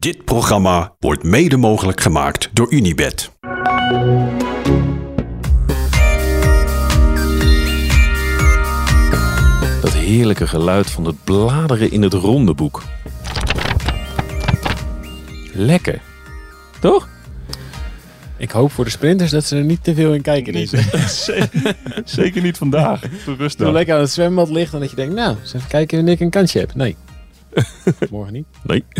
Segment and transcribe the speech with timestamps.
[0.00, 3.30] Dit programma wordt mede mogelijk gemaakt door Unibed.
[9.80, 12.82] Dat heerlijke geluid van het bladeren in het ronde boek.
[15.52, 16.00] Lekker.
[16.80, 17.08] Toch?
[18.36, 20.52] Ik hoop voor de sprinters dat ze er niet te veel in kijken.
[20.52, 20.78] Deze.
[22.04, 23.00] Zeker niet vandaag.
[23.00, 25.96] Te Toen lekker aan het zwembad ligt en dat je denkt, nou, eens even kijken
[25.96, 26.74] wanneer ik een kansje heb.
[26.74, 26.96] Nee.
[28.10, 28.46] Morgen niet.
[28.62, 28.84] Nee.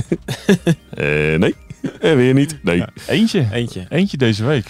[0.90, 1.54] Eh, nee.
[2.00, 2.58] En weer niet.
[2.62, 2.76] Nee.
[2.76, 3.48] Ja, eentje.
[3.52, 3.86] Eentje.
[3.88, 4.66] Eentje deze week.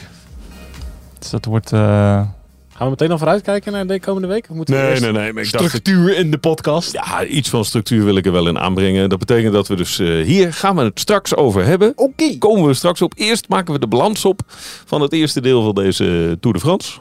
[1.18, 1.72] Dus dat wordt...
[1.72, 4.46] eh, Gaan we meteen dan vooruitkijken naar de komende week?
[4.50, 5.32] Of moeten we Nee, nee, nee.
[5.32, 6.92] Maar ik dacht, structuur in de podcast?
[6.92, 9.08] ja, iets van structuur wil ik er wel in aanbrengen.
[9.08, 11.92] Dat betekent dat we dus eh, hier gaan we het straks over hebben.
[11.96, 12.38] Oké.
[12.38, 13.12] Komen we straks op.
[13.16, 14.40] Eerst maken we de balans op
[14.84, 16.98] van het eerste deel van deze Tour de France.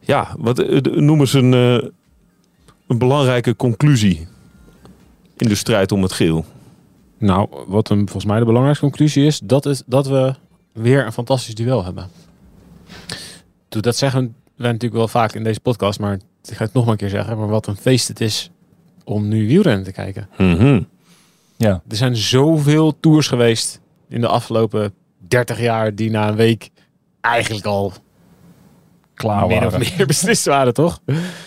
[0.00, 1.88] Ja, wat eh, de- noem eens een, eh,
[2.88, 4.26] een belangrijke conclusie
[5.42, 6.44] in de strijd om het geel.
[7.18, 10.34] Nou, wat een, volgens mij de belangrijkste conclusie is, dat, is dat we
[10.72, 12.08] weer een fantastisch duel hebben.
[13.68, 16.92] Dat zeggen we natuurlijk wel vaak in deze podcast, maar ik ga het nog maar
[16.92, 17.38] een keer zeggen.
[17.38, 18.50] Maar wat een feest het is
[19.04, 20.28] om nu wielrennen te kijken.
[20.38, 20.82] Mhm.
[21.56, 21.82] ja.
[21.88, 24.94] Er zijn zoveel tours geweest in de afgelopen
[25.28, 26.70] 30 jaar die na een week
[27.20, 27.92] eigenlijk al
[29.14, 29.80] Klaar min waren.
[29.82, 31.00] of meer beslist waren, toch?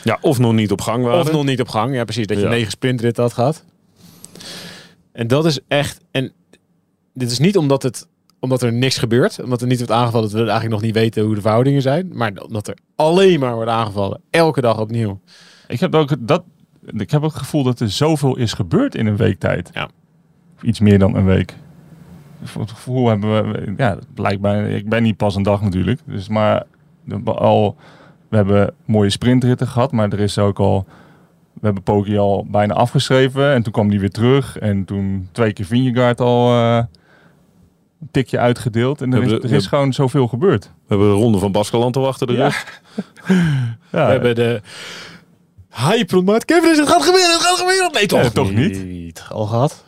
[0.03, 1.19] Ja, of nog niet op gang waren.
[1.21, 1.93] Of nog niet op gang.
[1.95, 2.27] Ja, precies.
[2.27, 2.49] Dat je Ja.
[2.49, 3.63] negen sprintritten had gehad.
[5.16, 6.02] En dat is echt...
[6.11, 6.31] En
[7.13, 8.08] dit is niet omdat, het,
[8.39, 9.44] omdat er niks gebeurt.
[9.44, 10.30] Omdat er niet wordt aangevallen.
[10.30, 12.09] Dat we eigenlijk nog niet weten hoe de verhoudingen zijn.
[12.13, 14.21] Maar omdat er alleen maar wordt aangevallen.
[14.30, 15.19] Elke dag opnieuw.
[15.67, 16.43] Ik heb ook dat.
[16.86, 19.69] Ik heb ook het gevoel dat er zoveel is gebeurd in een week tijd.
[19.73, 19.89] Ja.
[20.55, 21.55] Of Iets meer dan een week.
[22.43, 24.69] Voor het gevoel hebben we, ja, blijkbaar.
[24.69, 25.99] Ik ben niet pas een dag natuurlijk.
[26.05, 26.63] Dus maar
[27.25, 27.75] al,
[28.30, 30.86] we hebben mooie sprintritten gehad, maar er is ook al.
[31.56, 35.53] We hebben Poggi al bijna afgeschreven en toen kwam die weer terug en toen twee
[35.53, 36.75] keer Vingegaard al eh,
[38.02, 40.64] een tikje uitgedeeld en er is, er is gewoon zoveel gebeurd.
[40.66, 42.44] We hebben de ronde van Baskeland al achter de Ja.
[42.44, 42.81] rug.
[43.92, 44.61] Ja, we hebben de...
[45.70, 47.92] Hype rond Maat Kevin is het gaat gebeuren, het gaat gebeuren.
[47.94, 48.86] Nee, toch, Ja, toch niet?
[48.86, 49.26] niet.
[49.30, 49.86] Al gehad?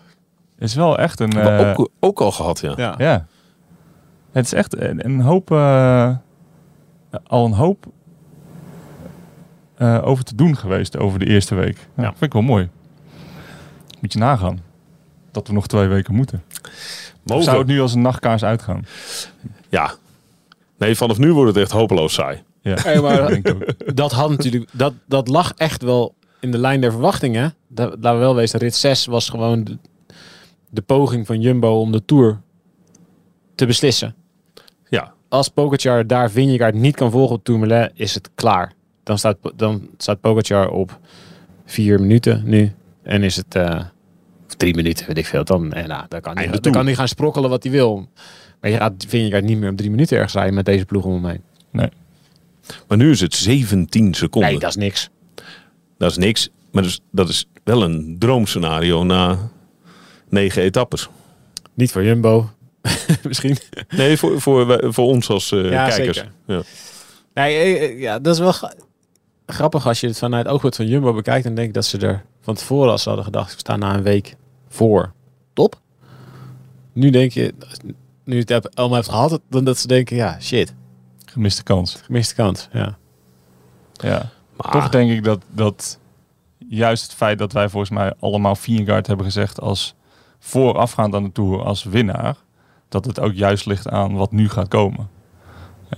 [0.60, 1.32] is wel echt een.
[1.32, 2.74] Eh, ook, ook al gehad, ja.
[2.78, 2.96] Ja.
[2.98, 3.26] Ja.
[4.32, 6.16] Het is echt een, een hoop, eh,
[7.28, 7.86] al een hoop
[9.78, 11.78] eh, over te doen geweest over de eerste week.
[11.96, 12.10] Ja, Ja.
[12.10, 12.70] Vind ik wel mooi.
[14.02, 14.60] Moet je nagaan.
[15.32, 16.44] Dat we nog twee weken moeten.
[17.24, 17.44] Mogen.
[17.44, 18.86] zou het nu als een nachtkaars uitgaan?
[19.70, 19.94] Ja.
[20.78, 22.44] Nee, vanaf nu wordt het echt hopeloos saai.
[22.62, 23.42] Ja, Hey, maar-
[23.94, 27.54] dat had natuurlijk, dat, dat lag echt wel in de lijn der verwachtingen.
[27.68, 29.78] Dat, laten we wel wezen, rit 6 was gewoon de,
[30.70, 32.42] de poging van Jumbo om de Tour
[33.56, 34.16] te beslissen.
[34.90, 35.14] Ja.
[35.30, 38.74] Als Pogacar daar Vingegaard niet kan volgen op Tourmalet, is het klaar.
[39.08, 41.00] Dan staat, dan staat Pogacar op
[41.66, 42.72] vier minuten nu.
[43.04, 43.80] En is het eh,
[44.48, 45.44] of drie minuten, weet ik veel.
[45.44, 48.08] Dan, en, nou, dan, kan hij, dan kan hij gaan sprokkelen wat hij wil.
[48.62, 51.14] Maar je gaat Vingegaard niet meer op drie minuten ergens rijden met deze ploeg om
[51.14, 51.92] hem heen.
[52.88, 54.52] Maar nu is het 17 seconden.
[54.52, 55.10] Nee, dat is niks.
[55.98, 56.50] Dat is niks.
[56.72, 59.38] Maar dus, dat is wel een droomscenario na
[60.30, 61.10] negen etappes.
[61.74, 62.50] Niet voor Jumbo,
[63.28, 63.58] misschien.
[63.90, 66.18] Nee, voor, voor, voor ons als eh, Ja, kijkers.
[66.18, 66.32] zeker.
[66.46, 66.62] Ja.
[67.34, 68.54] Nee, eh, eh, ja, dat is wel
[69.48, 71.44] grappig als je het vanuit het oogpunt van Jumbo bekijkt.
[71.44, 73.96] Dan denk ik dat ze er van tevoren als ze hadden gedacht, we staan na
[73.96, 74.36] een week
[74.68, 75.12] voor.
[75.54, 75.80] Top.
[76.94, 77.54] Nu denk je,
[78.24, 80.74] nu het allemaal heeft gehad, dan dat ze denken, ja, shit,
[81.26, 81.96] Gemiste kans.
[82.04, 82.68] gemiste kans.
[82.72, 82.98] Ja.
[83.94, 84.30] Ja.
[84.56, 86.00] Maar Toch denk ik dat, dat
[86.58, 89.96] juist het feit dat wij volgens mij allemaal Vingegaard hebben gezegd als
[90.40, 92.36] voorafgaand aan de Tour als winnaar,
[92.90, 95.10] dat het ook juist ligt aan wat nu gaat komen.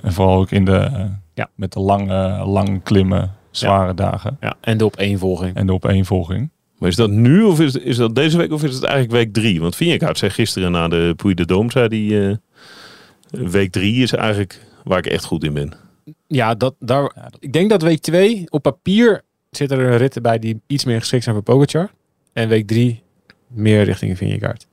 [0.02, 1.50] En vooral ook in de, Ja.
[1.56, 5.56] met de lange, lang klimmen, zware dagen ja, en de opeenvolging.
[5.56, 6.50] en de opeenvolging.
[6.78, 9.34] Maar is dat nu of is, is dat deze week of is het eigenlijk week
[9.34, 9.62] drie?
[9.62, 12.36] Want Vingegaard zei gisteren na de Puy de Dôme, zei die eh,
[13.30, 15.74] week drie is eigenlijk waar ik echt goed in ben.
[16.28, 20.22] Ja, dat, daar, Ja, dat- ik denk dat week 2 op papier zitten er ritten
[20.22, 21.90] bij die iets meer geschikt zijn voor Pogacar.
[22.34, 23.02] En week 3
[23.48, 24.68] meer richting Vingegaard.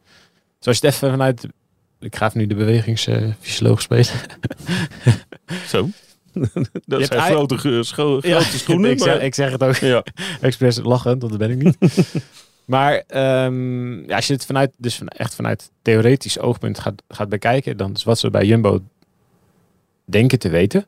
[0.59, 1.47] Dus als je het even vanuit...
[2.01, 4.05] Ik ga even nu de bewegingsfysioloog spelen.
[5.67, 5.89] Zo.
[6.87, 8.91] dat zijn ei- grote, scho- Ja, grote schoenen.
[8.91, 10.05] ik, zeg, ik zeg het ook ja.
[10.41, 12.15] expres lachend, want dat ben ik niet.
[12.65, 17.29] maar ehm, ja, als je het vanuit, dus van, echt vanuit theoretisch oogpunt gaat, gaat
[17.29, 18.81] bekijken, dan is wat ze bij Jumbo
[20.05, 20.87] denken te weten,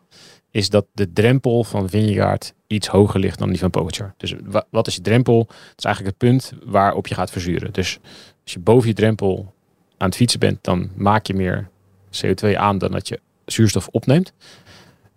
[0.51, 4.15] is dat de drempel van Vingegaard iets hoger ligt dan die van Pogacar.
[4.17, 5.45] Dus wa- wat is je drempel?
[5.47, 7.73] Dat is eigenlijk het punt waarop je gaat verzuren.
[7.73, 7.99] Dus
[8.45, 9.55] als je boven je drempel
[9.97, 11.69] aan het fietsen bent, dan maak je meer
[12.11, 14.33] CO2 aan dan dat je zuurstof opneemt.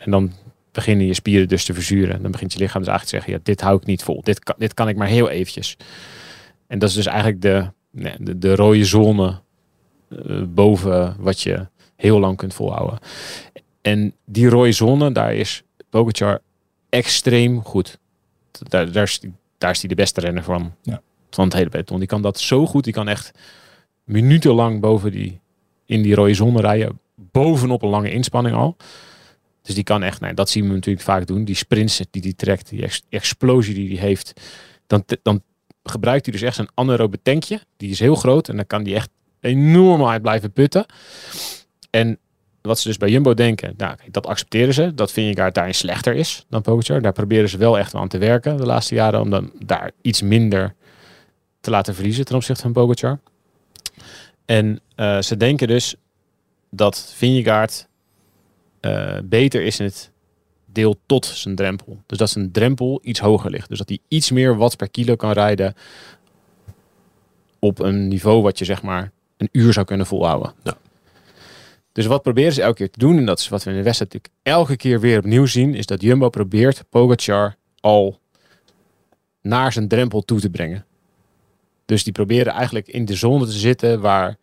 [0.01, 0.31] En dan
[0.71, 2.15] beginnen je spieren dus te verzuren.
[2.15, 4.21] En dan begint je lichaam dus eigenlijk te zeggen, ja, dit hou ik niet vol.
[4.23, 5.77] Dit kan, dit kan ik maar heel eventjes.
[6.67, 9.39] En dat is dus eigenlijk de, nee, de, de rode zone
[10.09, 12.99] eh, boven wat je heel lang kunt volhouden.
[13.81, 16.39] En die rode zone, daar is Pogacar
[16.89, 17.97] extreem goed.
[18.51, 19.21] Daar, daar, is,
[19.57, 21.01] daar is hij de beste renner van, Ja.
[21.29, 21.99] van het hele peloton.
[21.99, 22.83] Die kan dat zo goed.
[22.83, 23.31] Die kan echt
[24.03, 25.39] minutenlang boven die,
[25.85, 26.99] in die rode zone rijden.
[27.15, 28.77] Bovenop een lange inspanning al.
[29.61, 31.45] Dus die kan echt, nou, dat zien we natuurlijk vaak doen.
[31.45, 34.33] Die sprints die hij trekt, die ex- explosie die hij heeft.
[34.87, 35.41] Dan, dan
[35.83, 37.59] gebruikt hij dus echt zijn anaerobe tankje.
[37.77, 39.09] Die is heel groot en dan kan die echt
[39.39, 40.85] enorm uit blijven putten.
[41.89, 42.17] En
[42.61, 44.93] wat ze dus bij Jumbo denken, nou, dat accepteren ze.
[44.93, 47.01] Dat Vingegaard daarin slechter is dan Pogacar.
[47.01, 49.21] Daar proberen ze wel echt aan te werken de laatste jaren.
[49.21, 50.75] Om dan daar iets minder
[51.59, 53.19] te laten verliezen ten opzichte van Pogacar.
[54.45, 55.95] En eh, ze denken dus
[56.69, 57.87] dat Vingegaard
[58.81, 60.11] eh, beter is in het
[60.65, 62.03] deel tot zijn drempel.
[62.05, 63.69] Dus dat zijn drempel iets hoger ligt.
[63.69, 65.73] Dus dat hij iets meer watt per kilo kan rijden
[67.59, 70.53] op een niveau wat je zeg maar een uur zou kunnen volhouden.
[70.63, 70.77] Ja.
[71.91, 73.83] Dus wat proberen ze elke keer te doen, en dat is wat we in de
[73.83, 78.19] wedstrijd natuurlijk elke keer weer opnieuw zien, is dat Jumbo probeert Pogacar al
[79.41, 80.85] naar zijn drempel toe te brengen.
[81.85, 84.37] Dus die proberen eigenlijk in de zone te zitten waar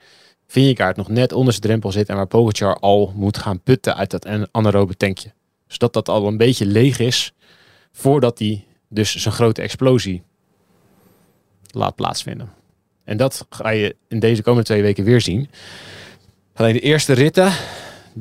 [0.51, 4.11] Vingegaard nog net onder zijn drempel zit en waar Pogacar al moet gaan putten uit
[4.11, 5.33] dat an- anaerobe tankje.
[5.67, 7.33] Zodat dat al een beetje leeg is
[7.93, 10.23] voordat hij dus zijn grote explosie
[11.71, 12.51] laat plaatsvinden.
[13.05, 15.49] En dat ga je in deze komende twee weken weer zien.
[16.55, 17.53] Alleen de eerste ritten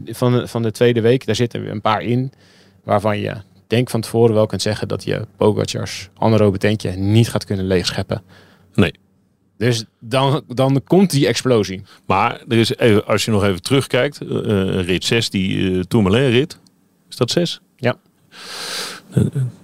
[0.05, 2.31] van de, van de tweede week, daar zitten een paar in
[2.83, 3.35] waarvan je
[3.67, 8.23] denk van tevoren wel kunt zeggen dat je Pogacar's anaerobe tankje niet gaat kunnen leegscheppen.
[8.73, 8.93] Nee.
[9.57, 11.81] Dus dan, dan komt die explosie.
[12.05, 15.81] Maar er is even, als je nog even terugkijkt, eh, eh, rit 6, die uh,
[15.87, 16.59] Tourmalet rit.
[17.09, 17.61] Is dat 6?
[17.75, 17.95] Ja.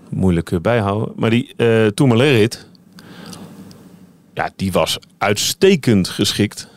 [0.10, 1.14] moeilijk bijhouden.
[1.16, 2.68] Maar die eh Tourmalet rit,
[4.34, 6.68] ja, die was uitstekend geschikt.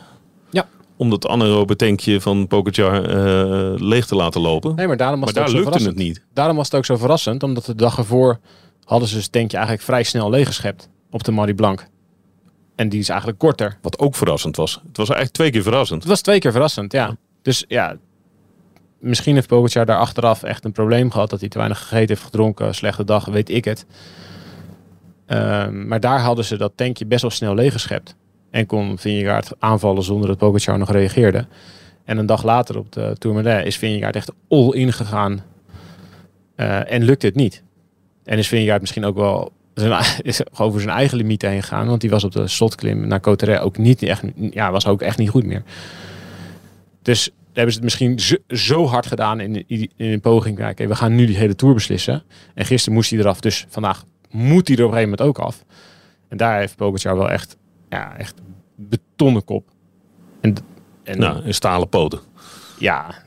[0.50, 0.68] Ja.
[0.96, 4.74] Om dat anaerobe tankje van eh, leeg te laten lopen.
[4.74, 6.18] Nee, maar daarom was maar het daar ook zo lukte het verrassend.
[6.18, 6.34] niet.
[6.34, 8.38] Daarom was het ook zo verrassend, omdat de dag ervoor
[8.84, 11.86] hadden ze het tankje eigenlijk vrij snel leeggeschept op de Marie Blanc.
[12.76, 13.78] En die is eigenlijk korter.
[13.82, 14.72] Wat ook verrassend was.
[14.86, 16.00] Het was eigenlijk twee keer verrassend.
[16.00, 17.16] Het was twee keer verrassend, ja.
[17.42, 17.96] Dus ja,
[18.98, 21.30] misschien heeft Pogacar daar achteraf echt een probleem gehad.
[21.30, 23.86] Dat hij te weinig gegeten heeft, gedronken, slechte dag, weet ik het.
[25.26, 28.16] Ehm, maar daar hadden ze dat tankje best wel snel leeggeschept.
[28.50, 31.46] En kon Vingegaard aanvallen zonder dat Pogacar nog reageerde.
[32.04, 35.42] En een dag later op de Tourmalet is Vingegaard echt all in gegaan.
[36.54, 37.62] Eh, en lukte het niet.
[38.24, 41.86] En is Vingegaard misschien ook wel zijn, is over zijn eigen limieten heen gegaan.
[41.86, 45.18] Want die was op de slotklim naar Coteret ook niet echt, ja, was ook echt
[45.18, 45.62] niet goed meer.
[47.02, 50.68] Dus hebben ze het misschien zo, zo hard gedaan in, in, een poging.
[50.68, 52.22] Oké, we gaan nu die hele Tour beslissen.
[52.54, 55.44] En gisteren moest hij eraf, dus vandaag moet hij er op een gegeven moment ook
[55.46, 55.64] af.
[56.28, 57.56] En daar heeft Pogacar wel echt,
[57.88, 58.34] ja, echt
[58.74, 59.68] betonnen kop.
[60.40, 60.56] En,
[61.04, 62.20] en Nou, in stalen poten.
[62.78, 63.24] ja.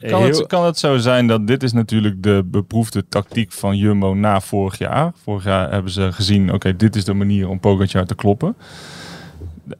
[0.00, 3.76] Kan, heel- het, kan het zo zijn dat dit is natuurlijk de beproefde tactiek van
[3.76, 5.12] Jumbo na vorig jaar?
[5.22, 8.56] Vorig jaar hebben ze gezien, oké, dit is de manier om Pogacar te kloppen.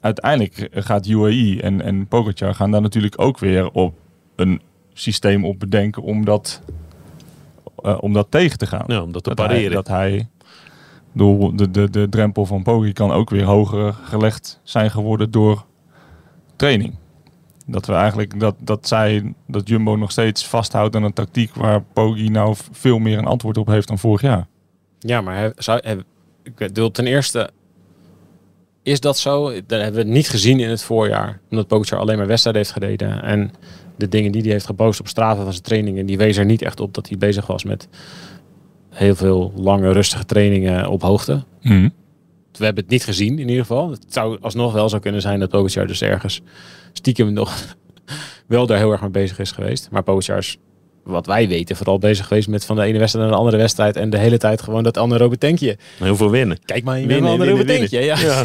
[0.00, 3.94] Uiteindelijk gaat UAE en, en Pogacar gaan daar natuurlijk ook weer op
[4.36, 4.60] een
[4.92, 6.62] systeem op bedenken om dat,
[7.82, 8.84] eh, om dat tegen te gaan.
[8.86, 9.72] Ja, om dat te dat hij, pareren.
[9.72, 10.28] dat hij
[11.12, 15.64] door de, de, de drempel van Poggi kan ook weer hoger gelegd zijn geworden door
[16.56, 16.94] training.
[17.66, 21.82] Dat we eigenlijk dat, dat zij, dat Jumbo nog steeds vasthoudt aan een tactiek waar
[21.82, 24.46] Poggi nou veel meer een antwoord op heeft dan vorig jaar.
[24.98, 25.98] Ja, maar hij, zou, hij,
[26.42, 27.50] ik bedoel, ten eerste
[28.82, 29.52] is dat zo.
[29.52, 31.40] Dat hebben we het niet gezien in het voorjaar.
[31.50, 33.22] Omdat Pogacar alleen maar wedstrijden heeft gereden.
[33.22, 33.50] En
[33.96, 36.62] de dingen die hij heeft gepost op straven van zijn trainingen, die wezen er niet
[36.62, 37.88] echt op dat hij bezig was met
[38.90, 41.44] heel veel lange, rustige trainingen op hoogte.
[42.58, 43.90] We hebben het niet gezien in ieder geval.
[43.90, 46.40] Het zou alsnog wel zo kunnen zijn dat Pogacar dus ergens
[46.92, 47.76] stiekem nog
[48.46, 49.88] wel daar heel erg mee bezig is geweest.
[49.90, 50.56] Maar Pogacar is,
[51.02, 53.96] wat wij weten, vooral bezig geweest met van de ene wedstrijd naar de andere wedstrijd.
[53.96, 55.76] En de hele tijd gewoon dat anaerobe tankje.
[55.98, 56.58] Heel veel winnen.
[56.64, 58.00] Kijk maar, je Winnen, anaerobe winnen, tankje.
[58.00, 58.42] Ja.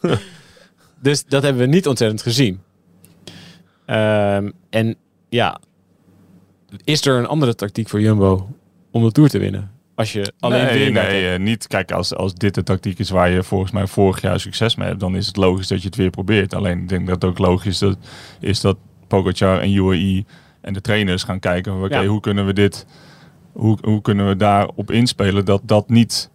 [1.08, 2.60] dus dat hebben we niet ontzettend gezien.
[3.86, 4.96] Ehm, en
[5.28, 5.60] ja,
[6.84, 8.48] is er een andere tactiek voor Jumbo
[8.90, 9.70] om de Tour te winnen?
[10.02, 11.66] Als je alleen nee, eh, niet.
[11.66, 14.88] Kijk, als, als dit de tactiek is waar je volgens mij vorig jaar succes mee
[14.88, 16.54] hebt, dan is het logisch dat je het weer probeert.
[16.54, 17.96] Alleen ik denk dat het ook logisch dat,
[18.40, 20.24] is dat Pogacar en UAE
[20.60, 22.06] en de trainers gaan kijken, oké, Ja.
[22.06, 22.86] hoe kunnen we dit,
[23.52, 26.30] hoe, hoe kunnen we daarop inspelen dat dat niet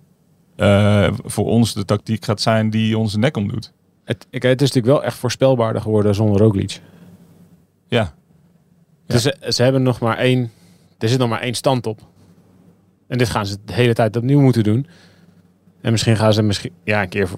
[0.55, 3.73] eh, voor ons de tactiek gaat zijn die onze nek omdoet.
[4.03, 6.81] Het, ik, het is natuurlijk wel echt voorspelbaarder geworden zonder Roglic.
[7.87, 8.13] Ja,
[9.05, 10.51] Dus ze, ze hebben nog maar één,
[10.97, 12.01] er zit nog maar één stand op.
[13.07, 14.87] En dit gaan ze de hele tijd opnieuw moeten doen.
[15.81, 17.29] En misschien gaan ze misschien, ja, een keer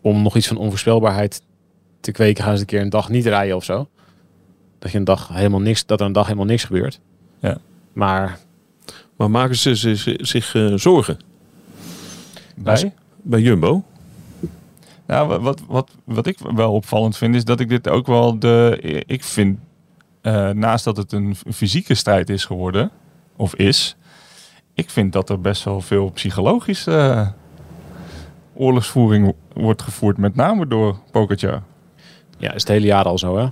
[0.00, 1.42] om nog iets van onvoorspelbaarheid
[2.00, 3.88] te kweken gaan ze een keer een dag niet rijden of zo.
[4.78, 7.00] Dat je een dag helemaal niks, dat er een dag helemaal niks gebeurt.
[7.40, 7.58] Ja.
[7.92, 8.38] Maar
[9.16, 11.18] Maar maken ze zich, zich eh, zorgen
[12.56, 12.92] Bij?
[13.22, 13.84] bij Jumbo?
[15.06, 18.38] Ja, wa- wat, wat, wat ik wel opvallend vind, is dat ik dit ook wel
[18.38, 18.78] de.
[19.06, 19.58] Ik vind,
[20.20, 22.90] eh, naast dat het een fysieke strijd is geworden,
[23.36, 23.96] of is,
[24.74, 27.26] ik vind dat er best wel veel psychologische eh,
[28.54, 31.62] oorlogsvoering wordt gevoerd, met name door Pogacar.
[32.38, 33.46] ja, is het hele jaar al zo hè.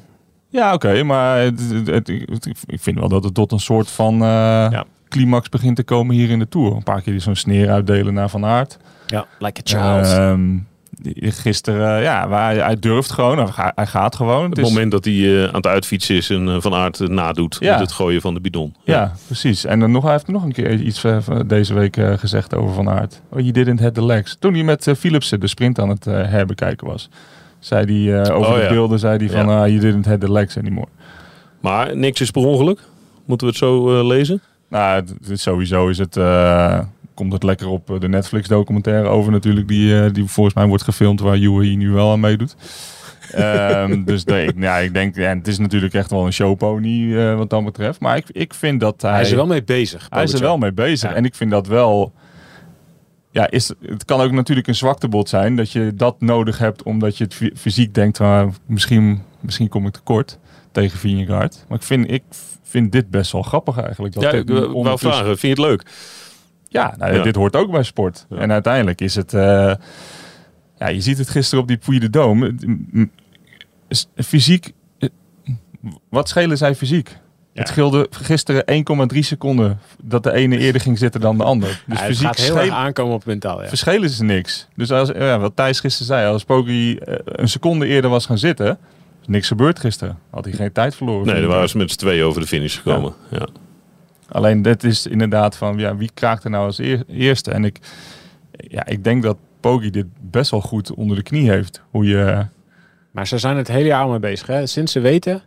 [0.48, 3.90] Ja, oké, maar het, het- het- het- ik vind wel dat het tot een soort
[3.90, 4.70] van eh,
[5.08, 6.72] climax begint te komen hier in de Tour.
[6.76, 8.78] Een paar keer zo'n sneer uitdelen naar Van Aert.
[9.06, 9.62] Ja, like a
[10.02, 10.06] child.
[11.20, 14.40] Gisteren, ja, maar hij, hij durft gewoon, hij, ga- hij gaat gewoon.
[14.42, 17.00] Het Het is- moment dat hij eh, aan het uitfietsen is en eh, Van Aert
[17.00, 17.70] eh, nadoet Ja.
[17.70, 18.74] met het gooien van de bidon.
[18.84, 19.64] Ja, precies.
[19.64, 21.16] En dan nog, hij heeft nog een keer iets eh,
[21.46, 23.20] deze week eh, gezegd over Van Aert.
[23.30, 24.36] Oh, you didn't have the legs.
[24.38, 27.08] Toen hij met eh, Philipsen de sprint aan het eh, herbekijken was.
[27.58, 28.68] Zei hij eh, over Oh, de ja.
[28.68, 30.88] beelden, zei hij van, ah, you didn't have the legs anymore.
[31.60, 32.78] Maar niks is per ongeluk.
[33.24, 34.40] Moeten we het zo eh, lezen?
[34.68, 36.78] Nou, sowieso is het, eh,
[37.20, 40.66] komt het lekker op eh, de Netflix documentaire over natuurlijk, die, eh, die volgens mij
[40.66, 42.56] wordt gefilmd waar UAE nu wel aan meedoet.
[43.32, 47.16] Ehm, dus nee, ik, ja, ik denk, ja, het is natuurlijk echt wel een showpony
[47.16, 48.00] eh, wat dat betreft.
[48.00, 49.10] Maar ik, ik vind dat hij...
[49.12, 50.06] hij is er wel mee bezig.
[50.10, 51.10] Hij is er wel mee bezig.
[51.10, 51.16] Ja.
[51.16, 52.12] En ik vind dat wel.
[53.30, 57.16] Ja, is, het kan ook natuurlijk een zwaktebod zijn dat je dat nodig hebt omdat
[57.18, 60.38] je het fy- fysiek denkt, van, misschien, misschien kom ik tekort
[60.72, 61.64] tegen Vingegaard.
[61.68, 62.22] Maar ik vind, ik
[62.62, 64.14] vind dit best wel grappig eigenlijk.
[64.14, 65.24] Dat Ja, ik ondertussen- vragen.
[65.38, 65.82] Vind je het leuk?
[66.72, 67.22] Ja, nou, Ja.
[67.22, 68.26] dit hoort ook bij sport.
[68.28, 68.36] Ja.
[68.36, 69.34] En uiteindelijk is het...
[69.34, 69.74] eh,
[70.78, 73.08] ja, je ziet het gisteren op die Puy de
[73.88, 74.72] is- Fysiek...
[74.98, 75.08] eh,
[76.08, 77.08] Wat schelen zij fysiek?
[77.52, 77.60] Ja.
[77.60, 78.64] Het scheelde gisteren
[79.12, 81.82] 1,3 seconden dat de ene eerder ging zitten dan de ander.
[81.86, 83.62] Dus Ja, fysiek gaat heel erg aankomen op mentaal.
[83.62, 83.68] Ja.
[83.68, 84.68] verschillen ze niks.
[84.76, 88.38] Dus als, ja, wat Thijs gisteren zei, als Poggi eh, een seconde eerder was gaan
[88.38, 88.78] zitten,
[89.20, 90.18] is niks gebeurd gisteren.
[90.30, 91.26] Had hij geen tijd verloren.
[91.26, 93.12] Nee, dan waren ze met z'n tweeën over de finish gekomen.
[93.30, 93.46] Ja.
[94.32, 97.50] Alleen dit is inderdaad van, ja, wie kraakt er nou als eer- eerste?
[97.50, 97.78] En ik,
[98.52, 101.82] ja, ik denk dat Poggi dit best wel goed onder de knie heeft.
[101.90, 102.46] Hoe je,
[103.10, 104.46] Maar ze zijn het hele jaar mee bezig.
[104.46, 104.66] Hè?
[104.66, 105.42] Sinds ze weten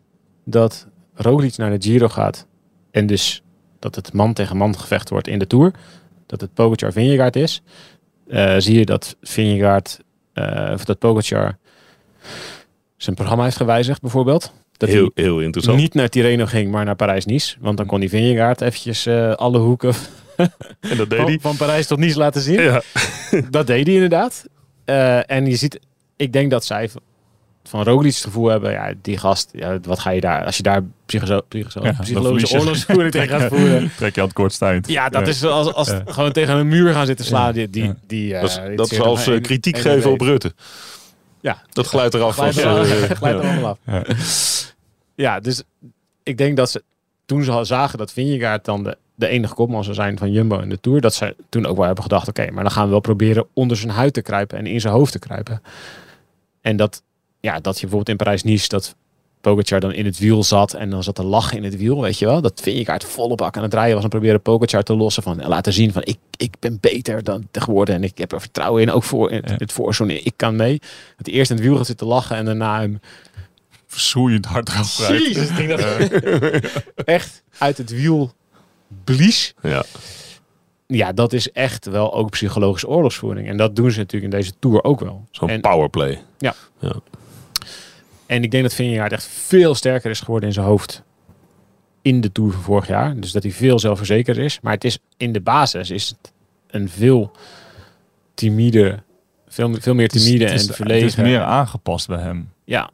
[0.45, 2.47] dat Roglic naar de Giro gaat.
[2.91, 3.43] En dus
[3.79, 5.71] dat het man tegen man gevecht wordt in de Tour.
[6.25, 7.61] Dat het Pogacar Vingegaard is.
[8.27, 9.99] eh, zie je dat Vingegaard,
[10.33, 11.57] eh, of dat Pogacar
[12.97, 14.53] zijn programma heeft gewijzigd bijvoorbeeld.
[14.77, 15.77] Dat Heel, hij heel interessant.
[15.77, 17.55] niet naar Tirreno ging, maar naar Parijs-Nice.
[17.59, 19.93] Want dan kon die Vingegaard eventjes eh, alle hoeken
[20.79, 21.37] En dat deed van, hij.
[21.41, 22.61] van Parijs tot Nice laten zien.
[22.61, 22.81] Ja.
[23.49, 24.45] Dat deed hij inderdaad.
[24.85, 25.79] Eh, en je ziet,
[26.15, 26.89] ik denk dat zij
[27.63, 30.63] van Roglic het gevoel hebben, ja, die gast, ja, wat ga je daar, als je
[30.63, 33.91] daar psycho psycho Ja, dan verlies psychologische oorlogsvoering tegen gaat voeren.
[33.97, 34.87] trek je aan het kortste eind.
[34.87, 35.27] Ja, dat Ja.
[35.27, 36.01] is als, als Ja.
[36.05, 37.53] gewoon tegen een muur gaan zitten slaan.
[37.53, 37.95] Die, die, Ja.
[38.07, 40.21] die, eh, Dat is, die dat is als kritiek geven op.
[40.21, 40.53] Rutte.
[41.43, 43.51] Ja, Dat glijdt eraf glijdt er, eh, glijdt er ja.
[43.51, 43.77] allemaal af.
[43.85, 44.03] Ja.
[45.15, 45.63] Ja, dus
[46.23, 46.83] ik denk dat ze
[47.25, 50.59] toen ze al zagen dat Vingegaard dan de, de enige kopman zou zijn van Jumbo
[50.59, 52.89] in de Tour, dat ze toen ook wel hebben gedacht, oké, maar dan gaan we
[52.89, 55.61] wel proberen onder zijn huid te kruipen en in zijn hoofd te kruipen.
[56.61, 57.03] En dat,
[57.39, 58.95] ja, dat je bijvoorbeeld in Parijs-Nice, dat
[59.43, 62.19] Pogacar dan in het wiel zat en dan zat te lachen in het wiel, weet
[62.19, 62.41] je wel.
[62.41, 65.49] Dat Vingegaard volle bak aan het rijden was en proberen Pogacar te lossen van, en
[65.49, 68.91] laten zien van, ik, ik ben beter dan geworden en ik heb er vertrouwen in,
[68.91, 69.55] ook voor het, Ja.
[69.57, 70.79] het voorzoen, ik kan mee.
[71.17, 72.99] Dat hij eerst in het wiel gaat zitten lachen en daarna hem
[73.87, 75.25] Verschroeiend hard eraf rijdt.
[75.25, 76.71] Jezus, ik denk dat
[77.05, 78.31] echt uit het wiel
[79.03, 79.53] blies.
[79.61, 79.83] Ja.
[80.87, 83.47] Ja, dat is echt wel ook psychologische oorlogsvoering.
[83.47, 85.25] En dat doen ze natuurlijk in deze Tour ook wel.
[85.31, 86.21] Zo'n En- powerplay.
[88.25, 91.03] En ik denk dat Vingegaard echt veel sterker is geworden in zijn hoofd
[92.01, 93.19] in de Tour van vorig jaar.
[93.19, 94.59] Dus dat hij veel zelfverzekerder is.
[94.61, 96.33] Maar het is in de basis is het
[96.67, 97.31] een veel
[98.33, 98.99] timide,
[99.47, 101.07] veel, veel meer Het is- timide het is- en verlegen.
[101.07, 102.49] Het is meer aangepast bij hem.
[102.63, 102.89] Ja.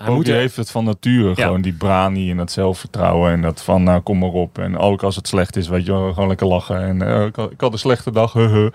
[0.00, 1.28] Hij moet heeft het van nature.
[1.28, 1.44] Ja.
[1.44, 3.32] Gewoon die brani en dat zelfvertrouwen.
[3.32, 4.58] En dat van, nou kom maar op.
[4.58, 6.80] En ook als het slecht is, weet je wel, gewoon lekker lachen.
[6.80, 8.68] En eh, ik, had, ik had een slechte dag, huh, huh.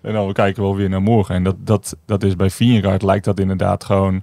[0.00, 1.34] En dan we kijken wel weer naar morgen.
[1.34, 4.22] En dat, dat, dat is bij Vingegaard lijkt dat inderdaad gewoon...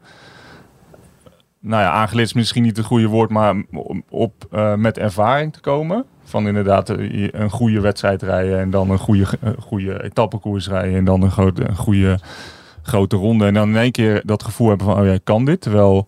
[1.62, 3.64] Nou ja, aangeleerd is misschien niet het goede woord, maar
[4.10, 6.06] op, eh, met ervaring te komen.
[6.24, 10.96] Van inderdaad eh, een goede wedstrijd rijden en dan een goede, een goede etappekoers rijden.
[10.96, 12.20] En dan een, grote, een goede
[12.82, 13.46] grote ronde.
[13.46, 15.62] En dan in één keer dat gevoel hebben van, oh jij kan dit.
[15.62, 16.08] Terwijl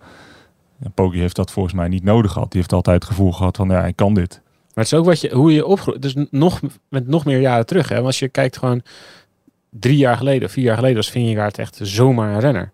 [0.77, 2.51] ja, Poggi heeft dat volgens mij niet nodig gehad.
[2.51, 4.41] Die heeft altijd het gevoel gehad van, ja, hij kan dit.
[4.43, 6.01] Maar het is ook wat je, hoe je opgroeit.
[6.01, 7.89] Dus nog, met nog meer jaren terug.
[7.89, 7.95] Hè?
[7.95, 8.81] Want als je kijkt gewoon
[9.69, 12.71] drie jaar geleden, vier jaar geleden, was Vingegaard echt zomaar een renner.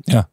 [0.00, 0.28] Ja.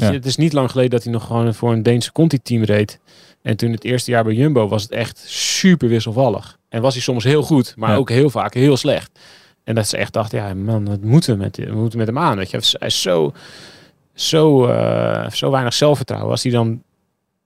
[0.00, 0.12] Je, Ja.
[0.12, 2.98] Het is niet lang geleden dat hij nog gewoon voor een Deense Conti-team reed.
[3.42, 6.58] En toen het eerste jaar bij Jumbo was het echt super wisselvallig.
[6.68, 7.96] En was hij soms heel goed, maar Ja.
[7.96, 9.18] ook heel vaak heel slecht.
[9.64, 12.18] En dat ze echt dachten, ja man, wat moeten we met, we moeten met hem
[12.18, 12.36] aan?
[12.36, 12.58] Weet je?
[12.78, 13.32] Hij is zo,
[14.14, 16.30] zo, eh, zo weinig zelfvertrouwen.
[16.30, 16.82] Als hij dan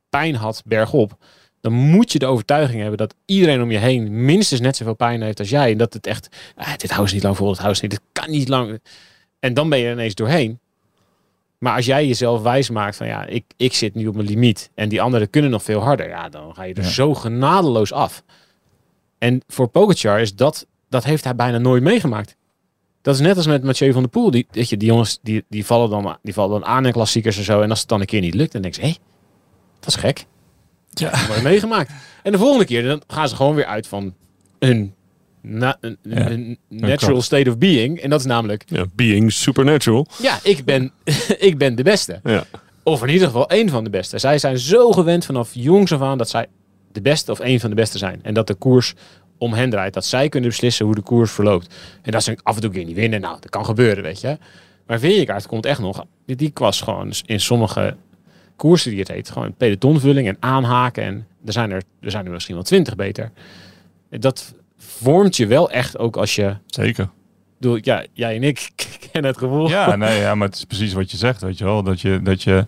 [0.09, 1.16] pijn had bergop,
[1.61, 5.23] dan moet je de overtuiging hebben dat iedereen om je heen minstens net zoveel pijn
[5.23, 5.71] heeft als jij.
[5.73, 8.30] En dat het echt, ah, dit houdt niet lang vol, dit houdt niet, dit kan
[8.30, 8.80] niet lang.
[9.40, 10.59] En dan ben je er ineens doorheen.
[11.60, 14.70] Maar als jij jezelf wijs maakt van ja, ik, ik zit nu op mijn limiet
[14.74, 16.88] en die anderen kunnen nog veel harder, ja, dan ga je er Ja.
[16.88, 18.22] zo genadeloos af.
[19.18, 22.36] En voor Pogacar is dat, dat heeft hij bijna nooit meegemaakt.
[23.02, 24.30] Dat is net als met Mathieu van der Poel.
[24.30, 27.36] Die, weet je, die jongens die, die, vallen dan, die vallen dan aan in klassiekers
[27.38, 27.60] en zo.
[27.60, 28.94] En als het dan een keer niet lukt, dan denk je, hé,
[29.80, 30.26] dat is gek.
[30.90, 31.10] Ja.
[31.26, 31.92] Dat meegemaakt.
[32.22, 34.14] En de volgende keer dan gaan ze gewoon weer uit van
[34.58, 34.94] een,
[35.42, 38.00] na- een, Ja, een natural state of being.
[38.00, 40.06] En dat is namelijk, Ja, being supernatural.
[40.23, 40.92] ja, ik ben,
[41.49, 42.20] ik ben de beste.
[42.25, 42.44] Ja.
[42.82, 44.18] Of in ieder geval één van de beste.
[44.18, 46.47] Zij zijn zo gewend vanaf jongs af aan dat zij
[46.92, 48.20] de beste of één van de beste zijn.
[48.23, 48.94] En dat de koers
[49.38, 49.94] om hen draait.
[49.94, 51.75] Dat zij kunnen beslissen hoe de koers verloopt.
[52.02, 53.20] En dat ze af en toe een keer niet winnen.
[53.20, 54.38] Nou, dat kan gebeuren, weet je.
[54.87, 56.04] Maar Vingegaard komt echt nog...
[56.26, 57.97] Die, was gewoon in sommige
[58.56, 59.30] koersen die het heet...
[59.30, 61.02] gewoon pelotonvulling en aanhaken.
[61.02, 63.30] En er zijn er, er, zijn er misschien wel twintig beter.
[64.11, 66.56] Dat vormt je wel echt ook als je...
[66.66, 67.08] Zeker.
[67.58, 68.70] bedoel, ja, jij en ik
[69.12, 69.68] kennen het gevoel.
[69.68, 71.82] Ja, nee, ja, maar het is precies wat je zegt, weet je wel.
[71.82, 72.66] Dat je, dat je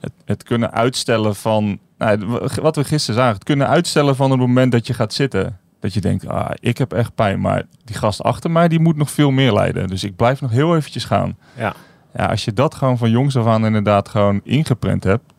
[0.00, 1.78] het, het kunnen uitstellen van...
[1.98, 5.58] Nou, wat we gisteren zagen, het kunnen uitstellen van het moment dat je gaat zitten.
[5.80, 8.96] Dat je denkt, ah, ik heb echt pijn, maar die gast achter mij, die moet
[8.96, 9.88] nog veel meer lijden.
[9.88, 11.36] Dus ik blijf nog heel eventjes gaan.
[11.56, 11.74] Ja.
[12.14, 15.32] Ja, als je dat gewoon van jongs af aan inderdaad gewoon ingeprent hebt,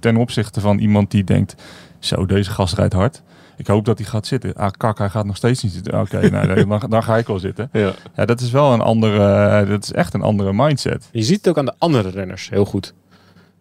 [0.00, 1.54] ten opzichte van iemand die denkt,
[1.98, 3.22] zo, deze gast rijdt hard.
[3.56, 4.54] Ik hoop dat hij gaat zitten.
[4.54, 6.00] Ah, kak, hij gaat nog steeds niet zitten.
[6.00, 7.68] Oké, nou, nee, dan, dan ga ik wel zitten.
[7.72, 7.92] Ja.
[8.16, 11.08] Ja, dat is wel een andere, dat is echt een andere mindset.
[11.12, 12.94] Je ziet het ook aan de andere renners heel goed.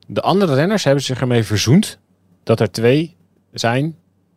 [0.08, 2.00] De andere renners hebben zich ermee verzoend
[2.44, 3.16] dat er twee
[3.52, 3.96] zijn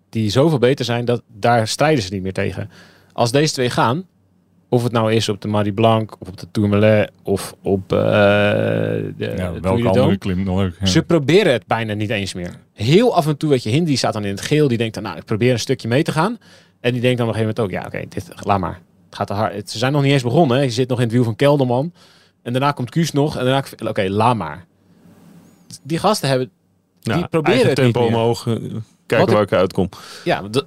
[0.09, 2.71] die zoveel beter zijn dat daar strijden ze niet meer tegen.
[3.12, 4.05] Als deze twee gaan,
[4.68, 7.99] of het nou is op de Marie Blanc of op de Tourmalet of op eh
[7.99, 10.73] de, Ja, de welke de andere klim dan ook.
[10.80, 10.87] Ja.
[10.87, 12.54] Ze proberen het bijna niet eens meer.
[12.73, 14.68] Heel af en toe, weet je, Hindi staat dan in het geel.
[14.68, 16.38] Die denkt dan, nou, ik probeer een stukje mee te gaan.
[16.81, 18.81] En die denkt dan op een gegeven moment ook, ja, oké, dit laat maar.
[19.07, 19.55] Het gaat te hard.
[19.55, 20.57] Het- Ze zijn nog niet eens begonnen.
[20.57, 20.62] Hè.
[20.62, 21.92] Je zit nog in het wiel van Kelderman.
[22.42, 23.37] En daarna komt Kuus nog.
[23.37, 24.64] En daarna, oké, laat maar.
[25.83, 26.50] Die gasten hebben,
[27.02, 28.09] die Ja, proberen het niet tempo meer.
[28.09, 28.46] omhoog.
[28.46, 28.61] eh, Wat
[29.07, 29.88] Kijken ik- waar ik uitkom.
[30.24, 30.66] Ja, dat,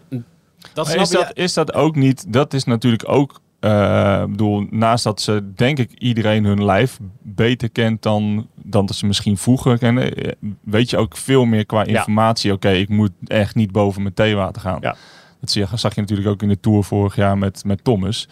[0.74, 1.16] dat is, je.
[1.18, 5.52] dat, is dat ook niet, dat is natuurlijk ook, eh, ik bedoel, naast dat ze
[5.56, 10.32] denk ik iedereen hun lijf beter kent dan, dan dat ze misschien vroeger kennen, eh,
[10.64, 14.62] weet je ook veel meer qua informatie, oké, ik moet echt niet boven mijn theewater
[14.62, 14.78] gaan.
[14.82, 14.96] Ja.
[15.40, 18.28] Dat zag je natuurlijk ook in de Tour vorig jaar met, met Thomas.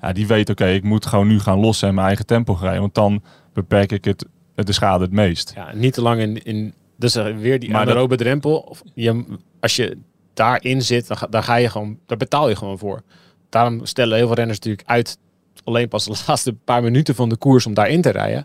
[0.00, 2.80] Ja, die weet, oké, ik moet gewoon nu gaan lossen en mijn eigen tempo rijden,
[2.80, 5.52] want dan beperk ik het, de schade het meest.
[5.54, 6.42] Ja, niet te lang in...
[6.42, 8.58] in dus er weer die dat- drempel.
[8.58, 9.24] Of je,
[9.60, 9.98] als je
[10.34, 11.98] daarin zit, dan ga, daar ga je gewoon...
[12.06, 13.02] Daar betaal je gewoon voor.
[13.50, 15.18] Daarom stellen heel veel renners natuurlijk uit...
[15.64, 18.44] alleen pas de laatste paar minuten van de koers om daarin te rijden.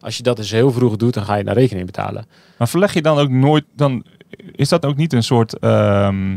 [0.00, 2.26] Als je dat dus heel vroeg doet, dan ga je daar rekening betalen.
[2.58, 4.04] Maar verleg je dan ook nooit, dan
[4.52, 6.36] is dat ook niet een soort, ehm,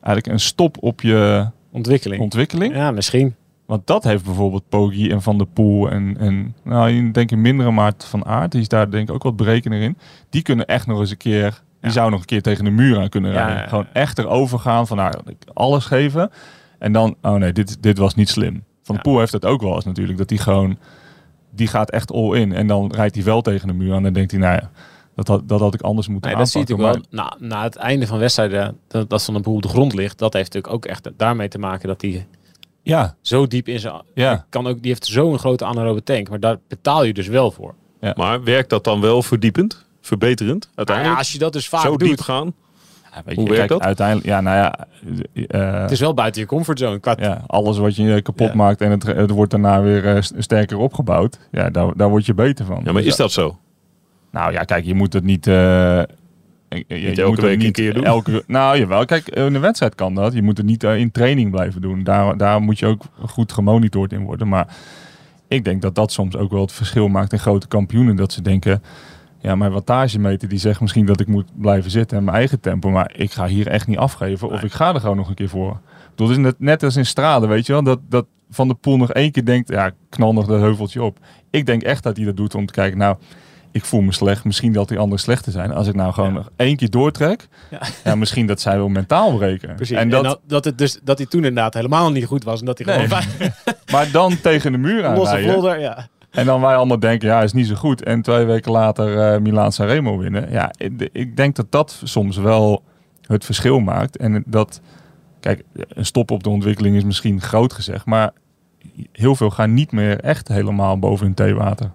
[0.00, 2.22] eigenlijk een stop op je Ontwikkeling.
[2.22, 2.74] ontwikkeling?
[2.74, 3.34] ja, misschien.
[3.66, 7.40] Want dat heeft bijvoorbeeld Poggi en Van der Poel en, en nou, ik denk in
[7.40, 9.98] mindere maat van aard, die is daar denk ik ook wat berekener in.
[10.30, 11.90] Die kunnen echt nog eens een keer, die Ja.
[11.90, 13.54] zou nog een keer tegen de muur aan kunnen rijden.
[13.54, 13.68] ja, ja.
[13.68, 15.12] Gewoon echt erover gaan van nou,
[15.52, 16.30] alles geven.
[16.78, 18.64] En dan, oh nee, dit, dit was niet slim.
[18.82, 19.00] Van Ja.
[19.00, 20.78] Poel heeft het ook wel eens natuurlijk, dat hij gewoon,
[21.50, 22.52] die gaat echt all in.
[22.52, 24.70] En dan rijdt hij wel tegen de muur aan en dan denkt hij, nou ja,
[25.14, 27.00] dat had, dat had ik anders moeten Nee, dat zie je aanpakken.
[27.02, 27.38] natuurlijk wel.
[27.48, 30.18] Na, na het einde van wedstrijden, dat, dat Van een boel op de grond ligt.
[30.18, 32.26] Dat heeft natuurlijk ook echt daarmee te maken dat hij
[32.82, 34.02] Ja, zo diep in zijn...
[34.14, 34.46] Ja.
[34.48, 36.28] Kan ook, die heeft zo'n grote anaerobe tank.
[36.28, 37.74] Maar daar betaal je dus wel voor.
[38.14, 39.86] Maar werkt dat dan wel verdiepend?
[40.00, 40.60] Verbeterend?
[40.62, 41.18] Nou ja, Uiteindelijk?
[41.18, 42.08] als je dat dus vaak Zo doet...
[42.08, 42.54] diep gaan?
[43.24, 43.82] Weet Hoe je, werkt kijk, dat?
[43.82, 44.86] Uiteindelijk, ja, nou ja,
[45.46, 46.98] eh, Het is wel buiten je comfortzone.
[46.98, 48.54] Qua ja, alles wat je kapot Ja.
[48.54, 52.26] maakt en het, het wordt daarna weer eh, st- sterker opgebouwd, ja, daar, daar word
[52.26, 52.80] je beter van.
[52.84, 53.58] Ja, maar is dat zo?
[54.30, 55.46] Nou ja, kijk, je moet het niet.
[55.46, 56.04] eh, je-
[56.88, 58.04] elke moet het week een keer doen.
[58.04, 60.32] Elke, nou jawel, kijk, in een wedstrijd kan dat.
[60.32, 62.04] Je moet het niet in training blijven doen.
[62.04, 64.48] Daar, daar moet je ook goed gemonitord in worden.
[64.48, 64.76] Maar
[65.48, 68.16] ik denk dat dat soms ook wel het verschil maakt in grote kampioenen.
[68.16, 68.82] Dat ze denken,
[69.40, 72.90] ja, mijn wattagemeter die zegt misschien dat ik moet blijven zitten en mijn eigen tempo.
[72.90, 75.48] Maar ik ga hier echt niet afgeven of ik ga er gewoon nog een keer
[75.48, 75.80] voor.
[76.16, 77.82] Het is net, als in straden, weet je wel.
[77.82, 81.18] Dat, dat Van de Poel nog één keer denkt, ja, knal nog dat heuveltje op.
[81.50, 83.16] Ik denk echt dat hij dat doet om te kijken, nou,
[83.72, 84.44] ik voel me slecht.
[84.44, 85.72] Misschien dat die anderen slechter zijn.
[85.72, 86.36] Als ik nou gewoon Ja.
[86.36, 87.78] nog één keer doortrek, Ja.
[88.04, 88.14] ja.
[88.14, 89.74] misschien dat zij wel mentaal breken.
[89.74, 89.96] Precies.
[89.96, 92.60] En En dat, dat, dat, het dus, dat hij toen inderdaad helemaal niet goed was.
[92.60, 93.08] En dat hij Nee.
[93.08, 93.52] gewoon
[93.92, 95.52] maar dan tegen de muur losse aanrijden.
[95.52, 95.80] vlodder.
[95.80, 96.08] Ja.
[96.30, 98.02] En dan wij allemaal denken, ja, is niet zo goed.
[98.02, 100.50] En twee weken later eh Milaan Sanremo winnen.
[100.50, 102.82] Ja, ik, ik denk dat dat soms wel
[103.22, 104.16] het verschil maakt.
[104.16, 104.80] En dat,
[105.40, 108.06] kijk, een stop op de ontwikkeling is misschien groot gezegd.
[108.06, 108.32] Maar
[109.12, 111.90] heel veel gaan niet meer echt helemaal boven hun theewater.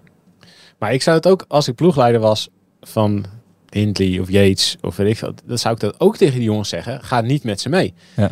[0.78, 2.48] Maar ik zou het ook, als ik ploegleider was
[2.80, 3.24] van
[3.68, 7.04] Hindley of Yates of weet ik dan zou ik dat ook tegen die jongens zeggen.
[7.04, 7.94] Ga niet met ze mee.
[8.16, 8.30] Ja.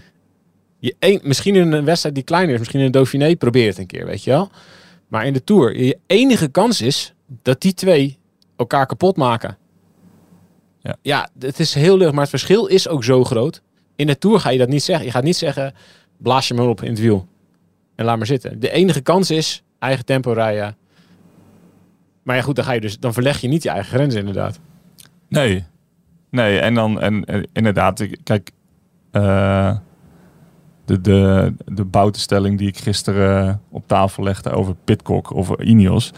[0.78, 3.78] Je een, misschien in een wedstrijd die kleiner is, misschien in een Dauphiné, probeer het
[3.78, 4.50] een keer, weet je wel.
[5.12, 8.18] Maar in de Tour, je enige kans is dat die twee
[8.56, 9.56] elkaar kapot maken.
[10.80, 10.96] Ja.
[11.02, 13.62] ja, het is heel leuk, maar het verschil is ook zo groot.
[13.96, 15.04] In de Tour ga je dat niet zeggen.
[15.04, 15.74] Je gaat niet zeggen,
[16.16, 17.28] blaas je maar op in het wiel.
[17.94, 18.60] En laat maar zitten.
[18.60, 20.76] De enige kans is eigen tempo rijden.
[22.22, 24.60] Maar ja, goed, dan ga je dus, dan verleg je niet je eigen grenzen inderdaad.
[25.28, 25.64] Nee.
[26.30, 28.50] Nee, en dan, en, en inderdaad, kijk,
[29.10, 29.76] eh,
[30.92, 36.12] de, de, de boutenstelling die ik gisteren op tafel legde over Pitcock, over Ineos.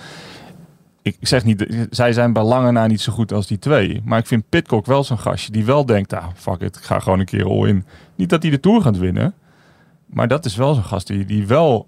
[1.03, 4.03] Ik zeg niet, zij zijn bij lange na niet zo goed als die twee.
[4.05, 6.99] Maar ik vind Pitcock wel zo'n gastje die wel denkt, ah, fuck it, ik ga
[6.99, 7.85] gewoon een keer all in.
[8.15, 9.35] Niet dat hij de Tour gaat winnen.
[10.07, 11.87] Maar dat is wel zo'n gast die, die wel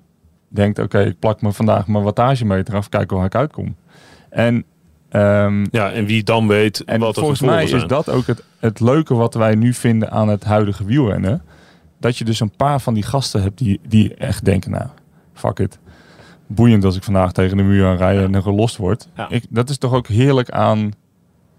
[0.49, 3.77] denkt, oké, ik plak me vandaag mijn wattagemeter af, kijk hoe ik uitkom.
[4.31, 4.65] En
[5.09, 8.43] ehm, Ja, en wie dan weet en wat er volgens mij is dat ook het,
[8.59, 11.43] het leuke wat wij nu vinden aan het huidige wielrennen.
[11.99, 14.87] Dat je dus een paar van die gasten hebt die, die echt denken, nou,
[15.35, 15.79] fuck it.
[16.47, 19.09] Boeiend als ik vandaag tegen de muur aan rijden en er gelost wordt.
[19.17, 19.29] Ja.
[19.29, 20.93] Ik, dat is toch ook heerlijk aan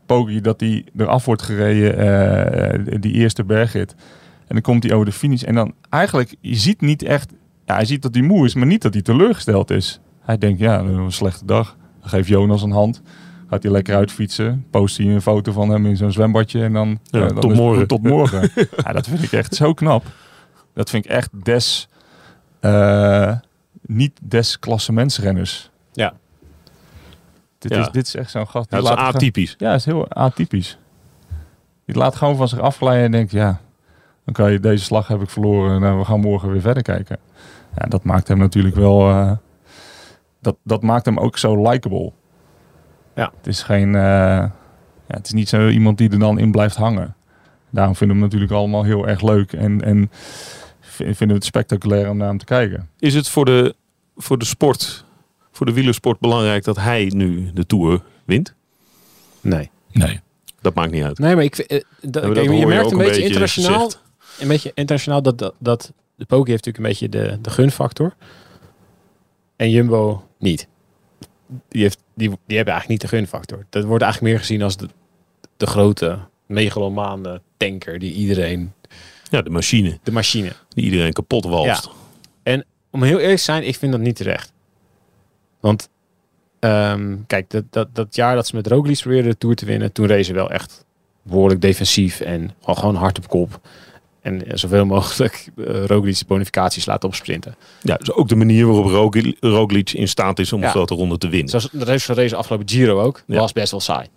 [0.06, 3.96] Poggi dat hij eraf wordt gereden, eh, die eerste bergrit.
[4.40, 5.44] En dan komt hij over de finish.
[5.44, 7.34] En dan eigenlijk, je ziet niet echt,
[7.66, 10.00] ja, hij ziet dat hij moe is, maar niet dat hij teleurgesteld is.
[10.22, 11.76] Hij denkt, ja, een slechte dag.
[12.00, 13.02] Dan geeft Jonas een hand.
[13.50, 14.66] Gaat hij lekker uitfietsen.
[14.70, 16.64] Post hij een foto van hem in zo'n zwembadje.
[16.64, 17.88] En dan, Ja, eh, dan tot morgen.
[17.88, 18.52] Tot morgen.
[18.86, 20.06] ja, dat vind ik echt zo knap.
[20.78, 21.88] Dat vind ik echt des...
[22.60, 23.36] eh,
[23.82, 25.70] niet des klassementsrenners.
[25.94, 26.14] Ja.
[27.58, 27.80] Dit, Ja.
[27.80, 28.72] is, dit is echt zo'n gast.
[28.72, 29.56] Ja, dat is atypisch.
[29.58, 30.78] ja, het is heel atypisch.
[31.86, 33.60] Die laat gewoon van zich afglijden en denkt, ja,
[34.26, 35.82] dan kan je deze slag heb ik verloren.
[35.82, 37.18] Nou, we gaan morgen weer verder kijken.
[37.76, 39.32] Ja, dat maakt hem natuurlijk wel, eh,
[40.42, 42.12] dat, dat maakt hem ook zo likable.
[43.16, 43.32] Ja.
[43.38, 44.52] Het is geen, ja,
[45.08, 47.16] het is niet zo iemand die er dan in blijft hangen.
[47.70, 50.12] Daarom vinden we hem natuurlijk allemaal heel erg leuk en, en
[50.98, 52.90] vinden we het spectaculair om naar hem te kijken.
[53.00, 53.76] Is het voor de,
[54.16, 55.06] voor de sport,
[55.52, 58.54] voor de wielersport belangrijk dat hij nu de Tour wint?
[59.42, 59.70] Nee.
[59.92, 60.20] Nee.
[60.62, 61.20] Dat maakt niet uit.
[61.20, 63.92] Nee, maar ik, vind, eh, dat, kijk, je je merkt een beetje beetje internationaal,
[64.40, 68.16] een beetje internationaal dat, dat, dat de Poki heeft natuurlijk een beetje de, de gunfactor.
[69.56, 70.68] En Jumbo niet.
[71.70, 73.66] Die, heeft, die, die hebben eigenlijk niet de gunfactor.
[73.70, 74.88] Dat wordt eigenlijk meer gezien als de,
[75.58, 78.74] de grote megalomaande tanker die iedereen,
[79.30, 80.52] Ja, de machine de machine.
[80.70, 81.90] die iedereen kapot walst.
[82.92, 84.52] Om heel eerlijk te zijn, ik vind dat niet terecht.
[85.60, 85.90] Want
[86.60, 89.92] ehm, kijk, dat, dat, dat jaar dat ze met Roglic probeerden de Tour te winnen,
[89.92, 90.86] toen rezen ze wel echt
[91.22, 93.60] behoorlijk defensief en gewoon, gewoon hard op kop.
[94.22, 97.56] En eh, zoveel mogelijk uh, Roglic bonificaties laten opsprinten.
[97.82, 100.66] Ja, dus ook de manier waarop Roglic, in staat is om Ja.
[100.66, 101.50] een grote ronde te winnen.
[101.50, 103.24] Zoals dat heeft ze race afgelopen Giro ook.
[103.28, 103.40] Ja.
[103.40, 104.08] Was best wel saai.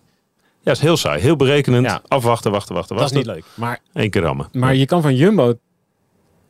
[0.62, 1.20] Ja, is heel saai.
[1.20, 1.86] Heel berekenend.
[1.86, 2.02] Ja.
[2.08, 3.44] Afwachten, wachten, wachten, Dat is niet leuk.
[3.54, 4.48] Maar, Eén keer rammen.
[4.52, 5.58] maar je kan van Jumbo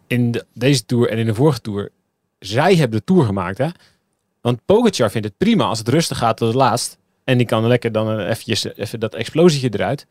[0.07, 1.91] in de- deze Tour en in de vorige Tour,
[2.39, 3.69] zij hebben de Tour gemaakt hè.
[4.41, 6.99] Want Pogacar vindt het prima als het rustig gaat tot het laatst.
[7.25, 10.07] En die kan lekker dan eventjes, even dat explosietje eruit.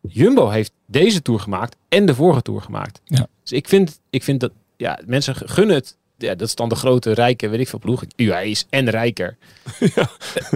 [0.00, 3.00] Jumbo heeft deze Tour gemaakt en de vorige Tour gemaakt.
[3.04, 3.26] Ja.
[3.42, 5.96] Dus ik vind, ik vind dat, ja, mensen gunnen het.
[6.24, 8.04] Ja, dat is dan de grote, rijke, weet ik veel ploeg.
[8.16, 9.36] UAE is en rijker.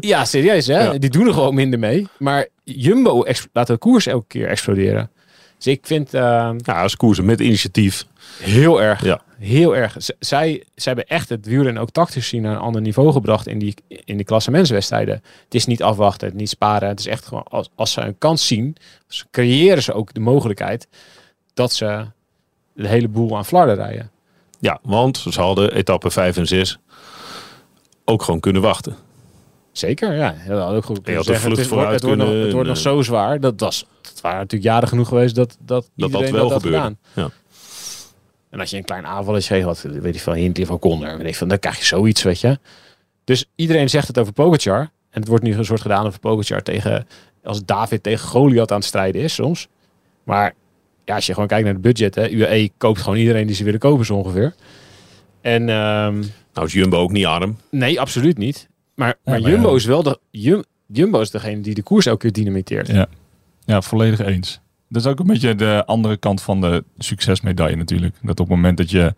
[0.01, 0.83] Ja, serieus hè.
[0.83, 0.99] Ja.
[0.99, 2.07] Die doen er gewoon minder mee.
[2.19, 5.11] Maar Jumbo laat de koers elke keer exploderen.
[5.57, 8.07] Dus ik vind eh, Ja, als koersen met initiatief.
[8.43, 9.21] heel erg, Ja.
[9.39, 9.95] heel erg.
[9.99, 13.47] Z- zij, zij hebben echt het wielrennen ook tactisch gezien naar een ander niveau gebracht
[13.47, 15.15] in die, in die klassementswedstrijden.
[15.45, 16.89] Het is niet afwachten, het niet sparen.
[16.89, 18.77] Het is echt gewoon, als, als ze een kans zien,
[19.09, 20.89] ze creëren ze ook de mogelijkheid
[21.55, 22.05] dat ze
[22.73, 24.11] de hele boel aan flarden rijden.
[24.59, 26.79] Ja, want ze hadden etappe 5 en 6
[28.05, 28.97] ook gewoon kunnen wachten.
[29.73, 30.35] Zeker, ja.
[30.49, 31.51] Dat had ook goed Je kunnen had zeggen.
[31.51, 33.41] Het, vlucht wordt- het wordt, nog, het wordt nog zo zwaar.
[33.41, 36.63] Dat, was, dat waren natuurlijk jaren genoeg geweest dat, dat, Dat dat wel dat had
[36.63, 36.77] gebeurde.
[36.79, 36.99] gedaan.
[37.15, 37.31] Ja.
[38.51, 41.37] En als je een klein aanvalletje wat weet ik veel, Hindley van Konder, weet ik
[41.37, 42.59] veel, dan krijg je zoiets, weet je.
[43.25, 44.81] Dus iedereen zegt het over Pogacar.
[45.11, 47.07] En het wordt nu een soort gedaan over Pogacar tegen,
[47.45, 49.69] als David tegen Goliath aan het strijden is soms.
[50.25, 50.55] Maar
[51.09, 53.65] ja, als je gewoon kijkt naar het budget, hè, UAE koopt gewoon iedereen die ze
[53.65, 54.55] willen kopen zo ongeveer.
[55.41, 56.19] En ehm,
[56.55, 57.57] Nou is Jumbo ook niet arm.
[57.71, 58.69] nee, absoluut niet.
[58.95, 59.77] Maar, maar maar Jumbo ja.
[59.77, 62.87] is wel de, Jum- Jumbo is degene die de koers elke keer dynamiteert.
[62.89, 63.07] Ja.
[63.65, 64.61] ja, volledig eens.
[64.89, 68.15] Dat is ook een beetje de andere kant van de succesmedaille natuurlijk.
[68.23, 69.15] Dat op het moment dat je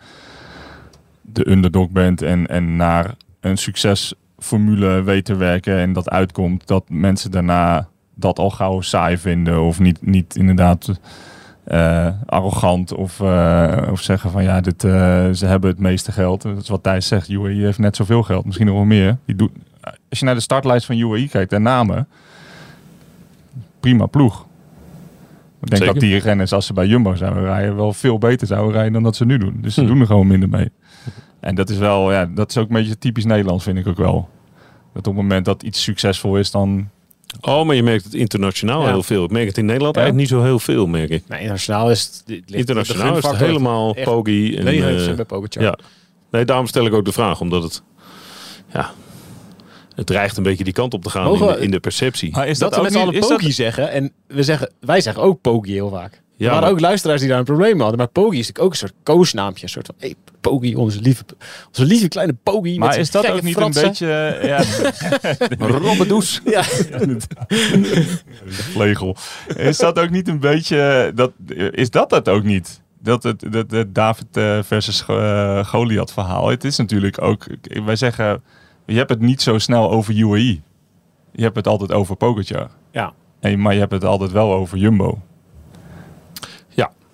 [1.20, 6.84] de underdog bent en, en naar een succesformule weet te werken en dat uitkomt, dat
[6.88, 11.00] mensen daarna dat al gauw saai vinden of niet, niet inderdaad
[11.70, 14.90] eh, arrogant of, eh, of zeggen van ja, dit, eh,
[15.30, 16.42] ze hebben het meeste geld.
[16.42, 17.26] Dat is wat Thijs zegt.
[17.26, 19.16] Je heeft net zoveel geld, misschien nog wel meer.
[19.24, 19.50] Die doet,
[20.08, 22.08] als je naar de startlijst van UAE kijkt, de namen,
[23.80, 24.46] prima ploeg.
[25.60, 25.86] Ik denk Zeker.
[26.00, 29.02] dat die renners, als ze bij Jumbo zouden rijden, wel veel beter zouden rijden dan
[29.02, 29.58] dat ze nu doen.
[29.60, 29.86] Dus ze Hm.
[29.86, 30.70] doen er gewoon minder mee.
[31.40, 33.96] En dat is wel, ja, dat is ook een beetje typisch Nederlands, vind ik ook
[33.96, 34.28] wel.
[34.92, 36.88] Dat op het moment dat iets succesvol is, dan
[37.40, 38.88] Oh, maar je merkt het internationaal Ja.
[38.88, 39.24] heel veel.
[39.24, 40.02] Ik merk het in Nederland Ja?
[40.02, 41.22] eigenlijk niet zo heel veel, merk ik.
[41.28, 42.42] Nou, internationaal is het...
[42.46, 44.56] Internationaal is het helemaal Poggi.
[44.56, 45.62] En, 99% eh, bij Pogacar.
[45.62, 45.78] ja.
[46.30, 47.40] Nee, daarom stel ik ook de vraag.
[47.40, 47.82] Omdat het...
[48.72, 48.90] Ja,
[49.94, 52.30] het dreigt een beetje die kant op te gaan Mogen in de, in de perceptie.
[52.30, 53.90] Maar is dat, dat, we met z'n allen Poggi zeggen.
[53.90, 56.22] En we zeggen, wij zeggen ook Poggi heel vaak.
[56.40, 57.98] Ja, er waren maar- ook luisteraars die daar een probleem mee hadden.
[57.98, 59.62] Maar Poggi is natuurlijk ook een soort koosnaampje.
[59.62, 61.22] Een soort van, hey, Poggi, onze lieve,
[61.68, 62.70] onze lieve kleine Poggi.
[62.70, 63.82] met maar zijn is dat ook niet fratsen.
[63.82, 64.38] een beetje...
[65.58, 66.40] Ja, Robbedoes.
[66.44, 66.62] Ja.
[68.74, 69.16] vlegel.
[69.56, 71.12] Is dat ook niet een beetje...
[71.14, 71.32] Dat,
[71.70, 72.80] is dat het ook niet?
[73.02, 76.48] Dat het, dat David eh, versus eh, Goliath verhaal.
[76.48, 77.46] Het is natuurlijk ook...
[77.84, 78.42] Wij zeggen...
[78.86, 80.60] Je hebt het niet zo snel over UAE.
[81.32, 82.68] Je hebt het altijd over Pogacar.
[82.92, 83.12] Ja.
[83.40, 85.18] En, maar je hebt het altijd wel over Jumbo.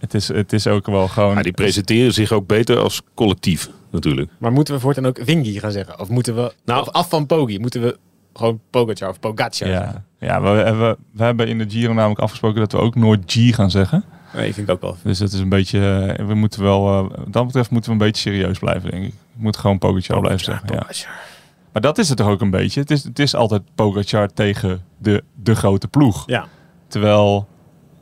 [0.07, 0.13] Ja.
[0.13, 1.35] Het is, het is ook wel gewoon...
[1.35, 4.31] Maar die presenteren zich ook beter als collectief, natuurlijk.
[4.39, 6.01] Maar moeten we voortaan ook Wingi gaan zeggen?
[6.01, 7.99] Of moeten we, Nou- of af van Poggi, moeten we
[8.35, 10.05] gewoon Pogacar of Pogacar zeggen?
[10.19, 13.21] ja, ja we, we, we hebben in de Giro namelijk afgesproken dat we ook nooit
[13.27, 14.05] G gaan zeggen.
[14.35, 14.97] Nee, vind ik ook wel.
[15.03, 17.97] Dus het is een beetje, eh, we moeten wel, eh, wat dat betreft moeten we
[17.97, 19.13] een beetje serieus blijven, denk ik.
[19.33, 20.69] We moeten gewoon Pogacar blijven zeggen.
[20.73, 20.79] Ja.
[20.79, 21.35] Pogacar.
[21.73, 22.81] Maar dat is het toch ook een beetje.
[22.81, 26.23] Het is, het is altijd Pogacar tegen de, de grote ploeg.
[26.27, 26.47] Ja.
[26.89, 27.49] Terwijl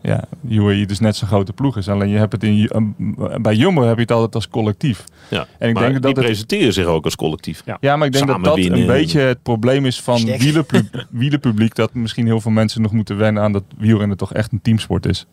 [0.07, 1.88] ja, UAE dus net zo'n grote ploeg is.
[1.88, 5.05] Alleen je hebt het in, eh, bij Jumbo heb je het altijd als collectief.
[5.31, 5.47] Ja.
[5.59, 7.62] En ik maar denk dat die het- presenteren zich ook als collectief.
[7.64, 7.77] Ja.
[7.81, 10.21] Ja, maar ik denk dat Samen dat een beetje het probleem is van
[11.11, 11.75] wielerpubliek.
[11.75, 15.07] Dat misschien heel veel mensen nog moeten wennen aan dat wielrennen toch echt een teamsport
[15.07, 15.27] is.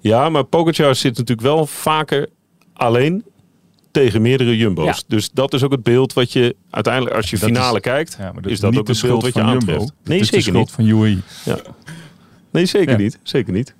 [0.00, 2.28] Ja, maar Pogacar zit natuurlijk wel vaker
[2.72, 3.24] alleen
[3.90, 4.84] tegen meerdere jumbo's.
[4.86, 5.02] Ja.
[5.08, 8.16] Dus dat is ook het beeld wat je uiteindelijk, als je Dat finale is- kijkt,
[8.18, 9.72] Ja, maar dat is dat niet ook de het beeld schuld wat je van Jumbo.
[9.72, 9.92] aantreft.
[9.98, 10.88] Het Nee, is de zeker schuld niet.
[10.90, 11.16] van UAE.
[12.50, 13.18] Nee, zeker niet.
[13.22, 13.74] Zeker niet.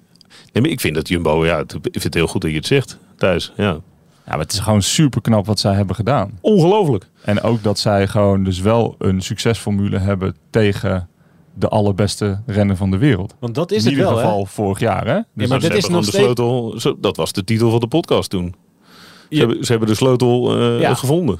[0.56, 2.56] Nee, maar ik vind dat Jumbo, ja, het- ik vind het heel goed dat je
[2.56, 3.52] het zegt thuis.
[3.56, 3.64] Ja.
[3.64, 3.80] Ja,
[4.26, 6.38] maar het is gewoon super knap wat zij hebben gedaan.
[6.40, 7.08] Ongelooflijk.
[7.22, 11.08] En ook dat zij gewoon dus wel een succesformule hebben tegen
[11.54, 13.34] de allerbeste renner van de wereld.
[13.40, 14.46] Want dat is In het ieder wel, geval hè?
[14.46, 15.14] vorig jaar, hè?
[15.14, 16.96] Dus maar Maar dit ze is hebben nog de sleutel.
[17.00, 18.54] Dat was de titel van de podcast toen.
[18.82, 18.92] Ze,
[19.28, 19.38] Ja.
[19.38, 20.94] hebben, ze hebben de sleutel eh, Ja.
[20.94, 21.38] gevonden.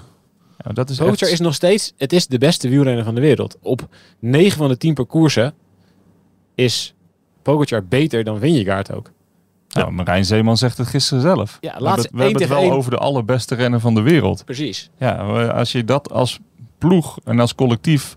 [0.59, 3.57] ja, dat is echt- is nog steeds, het is de beste wielrenner van de wereld.
[3.63, 5.55] Op 9 van de 10 parcoursen
[6.55, 6.95] is
[7.53, 9.11] Pogacar beter dan Vingegaard ook.
[9.69, 11.59] Nou, Marijn Zeeman zegt het gisteren zelf.
[11.61, 14.45] Ja, we hebben, het- we hebben het wel over de allerbeste renner van de wereld.
[14.45, 14.91] Precies.
[14.99, 15.15] Ja,
[15.49, 16.41] als je dat als
[16.79, 18.15] ploeg en als collectief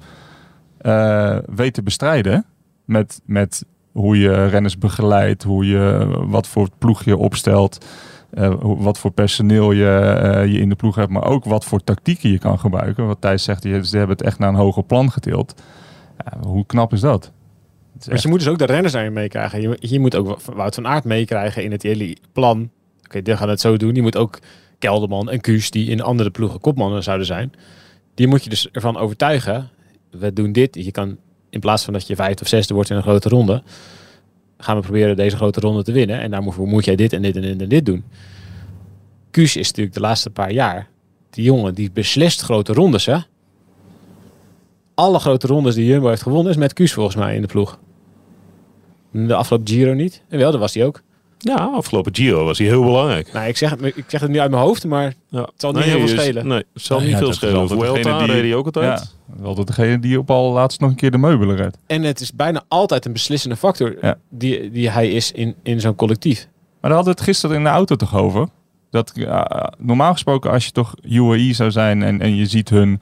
[0.77, 2.45] eh, weet te bestrijden
[2.85, 7.85] met, met hoe je renners begeleidt, hoe je wat voor ploeg je opstelt,
[8.31, 11.83] eh, wat voor personeel je, eh, je in de ploeg hebt, maar ook wat voor
[11.83, 13.07] tactieken je kan gebruiken.
[13.07, 15.61] Wat Thijs zegt, die ze hebben het echt naar een hoger plan getild.
[16.25, 17.31] Ja, hoe knap is dat?
[17.99, 19.61] Is Maar echt- je moet dus ook de renners daarin meekrijgen.
[19.61, 22.69] Je, je moet ook Wout van Aert meekrijgen in het hele plan.
[23.05, 23.95] Oké, die gaan het zo doen.
[23.95, 24.39] Je moet ook
[24.79, 27.51] Kelderman en Kuus, die in andere ploegen kopmannen zouden zijn.
[28.13, 29.69] Die moet je dus ervan overtuigen.
[30.11, 30.75] We doen dit.
[30.75, 31.17] Je kan
[31.49, 33.63] in plaats van dat je vijfde of zesde wordt in een grote ronde.
[34.57, 36.19] Gaan we proberen deze grote ronde te winnen.
[36.19, 38.03] En daarvoor moet jij dit en dit en dit en dit doen.
[39.31, 40.87] Kuus is natuurlijk de laatste paar jaar.
[41.29, 43.17] Die jongen die beslist grote rondes hè.
[44.93, 47.79] Alle grote rondes die Jumbo heeft gewonnen is met Kuus volgens mij in de ploeg.
[49.11, 50.21] De afgelopen Giro niet.
[50.29, 51.01] En wel, dat was hij ook.
[51.37, 53.33] Ja, afgelopen Giro was hij heel belangrijk.
[53.33, 55.39] Nou, ik zeg, het, ik zeg het nu uit mijn hoofd, maar Ja.
[55.41, 56.47] Het zal niet heel veel schelen.
[56.47, 57.55] Nee, het zal niet ja, veel schelen.
[57.59, 59.13] altijd Vuelta die- reed hij ook altijd.
[59.27, 61.77] Ja, wel dat degene die op al laatst nog een keer de meubelen redt.
[61.87, 64.17] En het is bijna altijd een beslissende factor Ja.
[64.29, 66.47] die, die hij is in, in zo'n collectief.
[66.81, 68.47] Maar daar hadden we het gisteren in de auto toch over.
[68.91, 69.13] Dat
[69.77, 73.01] normaal gesproken als je toch UAE zou zijn en, en je ziet hun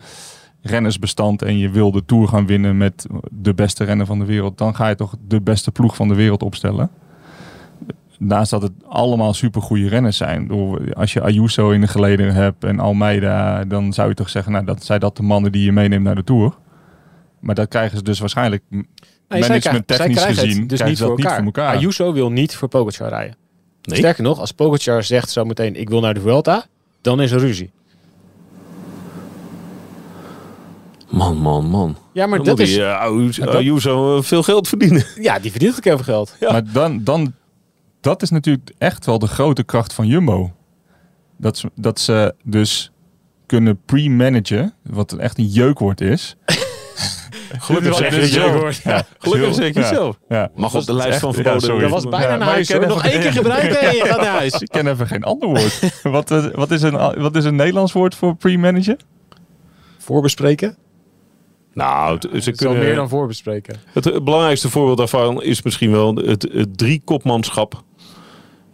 [0.62, 4.58] rennersbestand en je wil de Tour gaan winnen met de beste renner van de wereld,
[4.58, 6.90] dan ga je toch de beste ploeg van de wereld opstellen.
[8.20, 10.52] Naast dat het allemaal supergoeie renners zijn.
[10.94, 14.66] Als je Ayuso in de gelederen hebt en Almeida, dan zou je toch zeggen, nou,
[14.66, 16.54] dat zijn dat de mannen die je meeneemt naar de Tour.
[17.40, 18.64] Maar dat krijgen ze dus waarschijnlijk
[19.28, 21.44] Nee, management technisch gezien, dus niet ze voor, dat elkaar.
[21.44, 21.78] niet voor elkaar.
[21.78, 23.36] Ayuso wil niet voor Pogacar rijden.
[23.82, 23.98] Nee.
[23.98, 26.66] Sterker nog, als Pogacar zegt zo meteen ik wil naar de Vuelta,
[27.02, 27.72] dan is er ruzie.
[31.10, 31.98] Man, man, man.
[32.14, 32.70] Ja, maar Dan dat is...
[32.70, 35.06] die uh, dat- Ayuso, eh, veel geld verdienen.
[35.22, 36.36] Ja, die verdient ook heel veel geld.
[36.40, 36.52] Ja.
[36.52, 37.34] Maar dan, dan,
[38.02, 40.52] dat is natuurlijk echt wel de grote kracht van Jumbo.
[41.38, 42.92] Dat ze, dat ze dus
[43.46, 46.36] kunnen pre-managen, wat echt een jeukwoord is.
[47.60, 48.84] Gelukkig zeg je is zelf.
[48.84, 50.12] Ja, Gelukkig zeg je ja.
[50.30, 50.50] Ja.
[50.56, 51.62] Mag op de lijst echt- van ja, verboden.
[51.62, 51.82] sorry.
[51.82, 52.70] Dat was bijna Ja, naar huis.
[52.70, 54.54] Nog even- één keer gebruiken en je gaat naar huis.
[54.54, 55.92] Ik ken even geen ander woord.
[56.04, 58.98] wat, eh, wat, is een, wat is een Nederlands woord voor pre-managen?
[59.98, 60.78] Voorbespreken?
[61.78, 63.76] Nou, het- ze kunnen, meer dan voorbespreken.
[63.94, 67.84] het, het belangrijkste voorbeeld daarvan is misschien wel het, het drie kopmanschap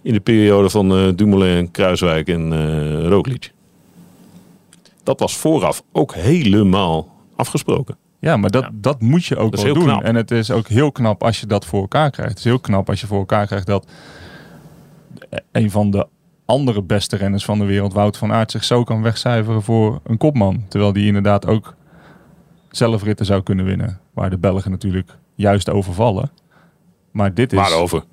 [0.01, 3.51] in de periode van eh, Dumoulin, Kruiswijk en eh Roglic.
[5.03, 7.97] Dat was vooraf ook helemaal afgesproken.
[8.19, 8.69] Ja, maar dat, Ja.
[8.73, 9.91] dat moet je ook Dat is wel heel doen.
[9.93, 10.03] knap.
[10.03, 12.29] En het is ook heel knap als je dat voor elkaar krijgt.
[12.29, 13.87] Het is heel knap als je voor elkaar krijgt dat
[15.51, 16.07] een van de
[16.45, 20.17] andere beste renners van de wereld, Wout van Aert, zich zo kan wegcijferen voor een
[20.17, 20.63] kopman.
[20.67, 21.75] Terwijl die inderdaad ook
[22.75, 23.99] zelf ritten zou kunnen winnen.
[24.13, 26.31] Waar de Belgen natuurlijk juist overvallen.
[27.11, 27.59] Maar dit is...
[27.59, 28.03] Waarover?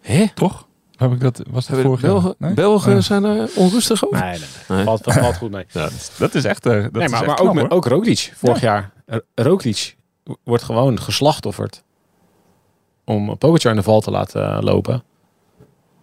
[0.00, 0.24] Hè?
[0.34, 0.68] Toch?
[0.96, 2.10] Heb ik dat, was dat Hebben vorig jaar?
[2.10, 2.54] Belgen, Nee?
[2.54, 4.20] Belgen zijn er onrustig over?
[4.20, 4.76] Nee, nee, nee.
[4.76, 4.84] Nee.
[4.86, 5.64] Valt, valt goed mee.
[5.72, 5.88] Ja.
[6.18, 6.66] Dat is echt...
[6.66, 8.32] eh, Dat nee, is maar, echt maar knap, ook, met, ook Roglic.
[8.36, 8.92] Vorig jaar.
[9.06, 9.96] R- Roglic
[10.44, 11.82] wordt gewoon geslachtofferd.
[13.04, 15.02] Om Pogacar in de val te laten eh, lopen.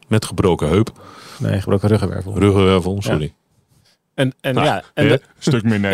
[0.08, 0.92] Met gebroken heup,
[1.40, 2.38] Nee, gebroken ruggenwervel.
[2.40, 3.34] ruggenwervel, sorry.
[4.22, 5.10] En, en, Nou, ja, en, hè?
[5.18, 5.92] de- Een stuk minder.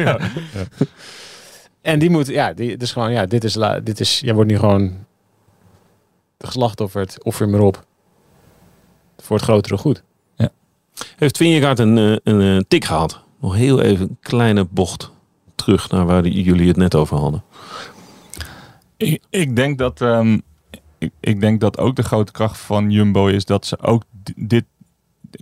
[0.00, 0.18] ja.
[1.82, 4.50] en die moet, ja, die, dus gewoon, ja, dit is, la, dit is, jij wordt
[4.50, 5.06] nu gewoon
[6.38, 7.84] geslachtofferd, offer maar op.
[9.18, 10.02] Voor het grotere goed.
[11.16, 13.20] Heeft Vingegaard een, eh, een, eh, tik gehad?
[13.40, 15.10] Nog heel even een kleine bocht
[15.54, 17.42] terug naar waar die- jullie het net over hadden.
[18.96, 20.38] Ik, ik denk dat ehm,
[20.98, 24.32] ik, ik denk dat ook de grote kracht van Jumbo is dat ze ook di-
[24.36, 24.64] dit.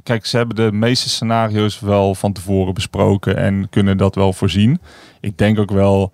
[0.02, 4.80] Kijk, ze hebben de meeste scenario's wel van tevoren besproken en kunnen dat wel voorzien.
[5.20, 6.12] Ik denk ook wel,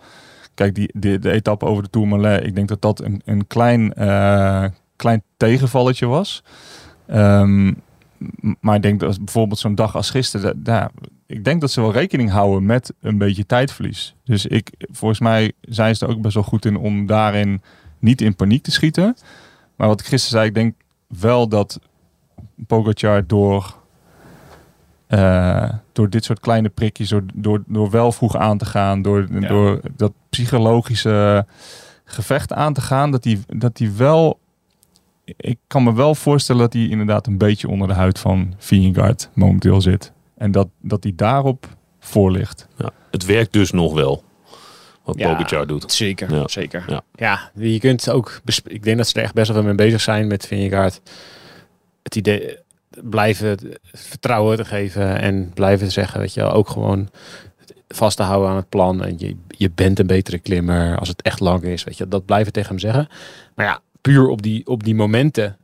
[0.55, 4.65] kijk, die, de, etappe over de Tourmalet, ik denk dat dat een, een klein, eh,
[4.97, 6.43] klein tegenvalletje was.
[7.07, 7.73] Ehm,
[8.61, 10.91] maar ik denk dat bijvoorbeeld zo'n dag als gisteren,
[11.27, 14.15] ik denk dat ze wel rekening houden met een beetje tijdverlies.
[14.25, 17.63] Dus ik, volgens mij zijn ze er ook best wel goed in om daarin
[17.99, 19.17] niet in paniek te schieten.
[19.77, 20.75] Maar wat ik gisteren zei, ik denk
[21.07, 21.81] wel dat
[22.67, 23.75] Pogacar door,
[25.07, 29.27] eh, door dit soort kleine prikjes, door, door, door wel vroeg aan te gaan, door,
[29.41, 29.49] Ja.
[29.49, 31.47] door dat psychologische
[32.05, 34.39] gevecht aan te gaan, dat hij dat die wel...
[35.37, 39.29] Ik kan me wel voorstellen dat hij inderdaad een beetje onder de huid van Vingegaard
[39.33, 40.13] momenteel zit.
[40.37, 41.67] En dat, dat hij daarop
[42.01, 42.69] voor ligt.
[42.77, 44.23] Ja, het werkt dus nog wel.
[45.05, 45.29] Wat Ja.
[45.35, 45.93] Pogacar doet.
[45.93, 46.49] Zeker, Ja.
[46.49, 46.85] zeker.
[46.87, 47.03] Ja.
[47.15, 47.51] Ja.
[47.55, 50.27] je kunt ook, ik denk dat ze er echt best wel veel mee bezig zijn
[50.27, 51.01] met Vingegaard.
[52.05, 52.59] Het idee,
[53.03, 53.59] blijven
[53.93, 57.09] vertrouwen te geven en blijven zeggen, weet je ook gewoon
[57.89, 59.05] vast te houden aan het plan.
[59.05, 62.25] En je, je bent een betere klimmer als het echt lang is, weet je, dat
[62.25, 63.09] blijven tegen hem zeggen.
[63.55, 65.57] Maar ja, puur op die, op die momenten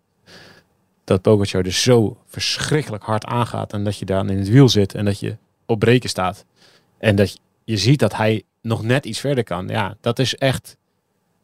[1.04, 4.94] dat Pogacar dus zo verschrikkelijk hard aangaat en dat je dan in het wiel zit
[4.94, 6.44] en dat je op breken staat.
[6.98, 9.68] En dat je ziet dat hij nog net iets verder kan.
[9.68, 10.76] Ja, dat is echt,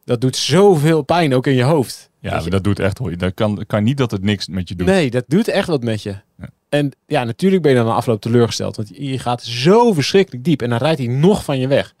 [0.07, 2.09] dat doet zoveel pijn ook in je hoofd.
[2.19, 2.49] Ja, je?
[2.49, 3.17] dat doet echt wel.
[3.17, 4.87] Dat kan, kan niet dat het niks met je doet.
[4.87, 6.15] Nee, dat doet echt wat met je.
[6.37, 6.49] Ja.
[6.69, 8.75] En ja, natuurlijk ben je dan na afloop teleurgesteld.
[8.75, 10.61] Want je gaat zo verschrikkelijk diep.
[10.61, 11.95] En dan rijdt hij nog van je weg.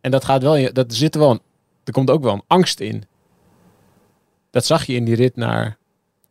[0.00, 1.40] En dat gaat wel, dat zit er wel, een,
[1.84, 3.04] er komt ook wel een angst in.
[4.50, 5.76] Dat zag je in die rit naar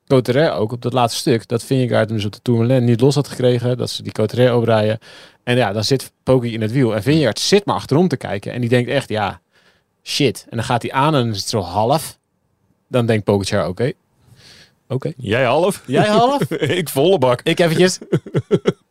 [0.08, 1.48] Coterre ook op dat laatste stuk.
[1.48, 3.78] Dat Vingegaard hem dus op de Tourmalet niet los had gekregen.
[3.78, 5.00] Dat ze die Coterre oprijden.
[5.44, 6.96] En ja, dan zit Poggi in het wiel.
[6.96, 8.54] En Vingegaard zit maar achterom te kijken.
[8.54, 9.42] En die denkt echt, ja,
[10.04, 10.46] shit.
[10.50, 12.18] En dan gaat hij aan en dan is het zo half.
[12.88, 13.92] Dan denkt Pogacar, oké.
[14.88, 15.14] Oké.
[15.18, 15.84] Jij half?
[15.88, 16.42] Jij half?
[16.82, 17.42] ik volle bak.
[17.44, 17.98] Ik eventjes.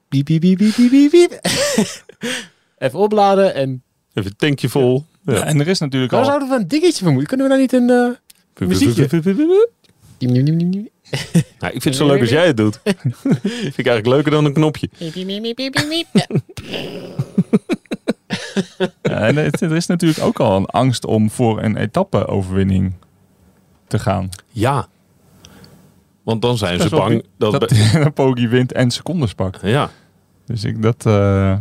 [0.09, 1.40] Piep, piep, piep, piep, piep, piep.
[2.79, 3.83] Even opladen en...
[4.14, 5.05] Even een tankje vol.
[5.25, 5.44] Ja, Ja.
[5.44, 6.27] en er is natuurlijk Waar al...
[6.27, 7.29] zouden we een dingetje van moeten?
[7.29, 7.90] Kunnen we daar niet een...
[7.90, 9.03] eh, muziekje.
[11.59, 12.81] Nou, ik vind het zo leuk als jij het doet.
[12.85, 14.88] vind ik eigenlijk leuker dan een knopje.
[19.03, 22.93] Ja, en het- er is natuurlijk ook al een angst om voor een etappe-overwinning
[23.87, 24.29] te gaan.
[24.49, 24.87] Ja.
[26.23, 27.53] Want dan zijn ze bang dat...
[27.53, 29.61] Dat Poggi wint en secondes pakt.
[29.62, 29.91] ja,
[30.47, 31.07] Dus ik dat...
[31.07, 31.57] eh,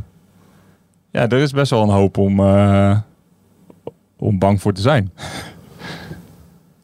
[1.12, 3.00] ja, er is best wel een hoop om, eh,
[4.18, 5.12] om bang voor te zijn.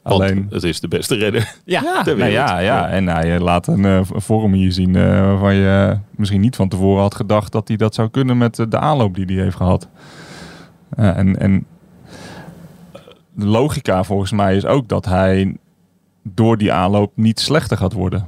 [0.08, 0.48] Want Alleen...
[0.50, 1.56] het is de beste redder.
[1.66, 5.56] Ja, ter Nou ja, ja, en hij laat een eh, vorm hier zien eh, waarvan
[5.56, 8.80] je misschien niet van tevoren had gedacht dat hij dat zou kunnen met eh, de
[8.80, 9.88] aanloop die hij heeft gehad.
[10.90, 11.66] Eh, en, en
[13.34, 15.58] de logica volgens mij is ook dat hij
[16.24, 18.28] door die aanloop niet slechter gaat worden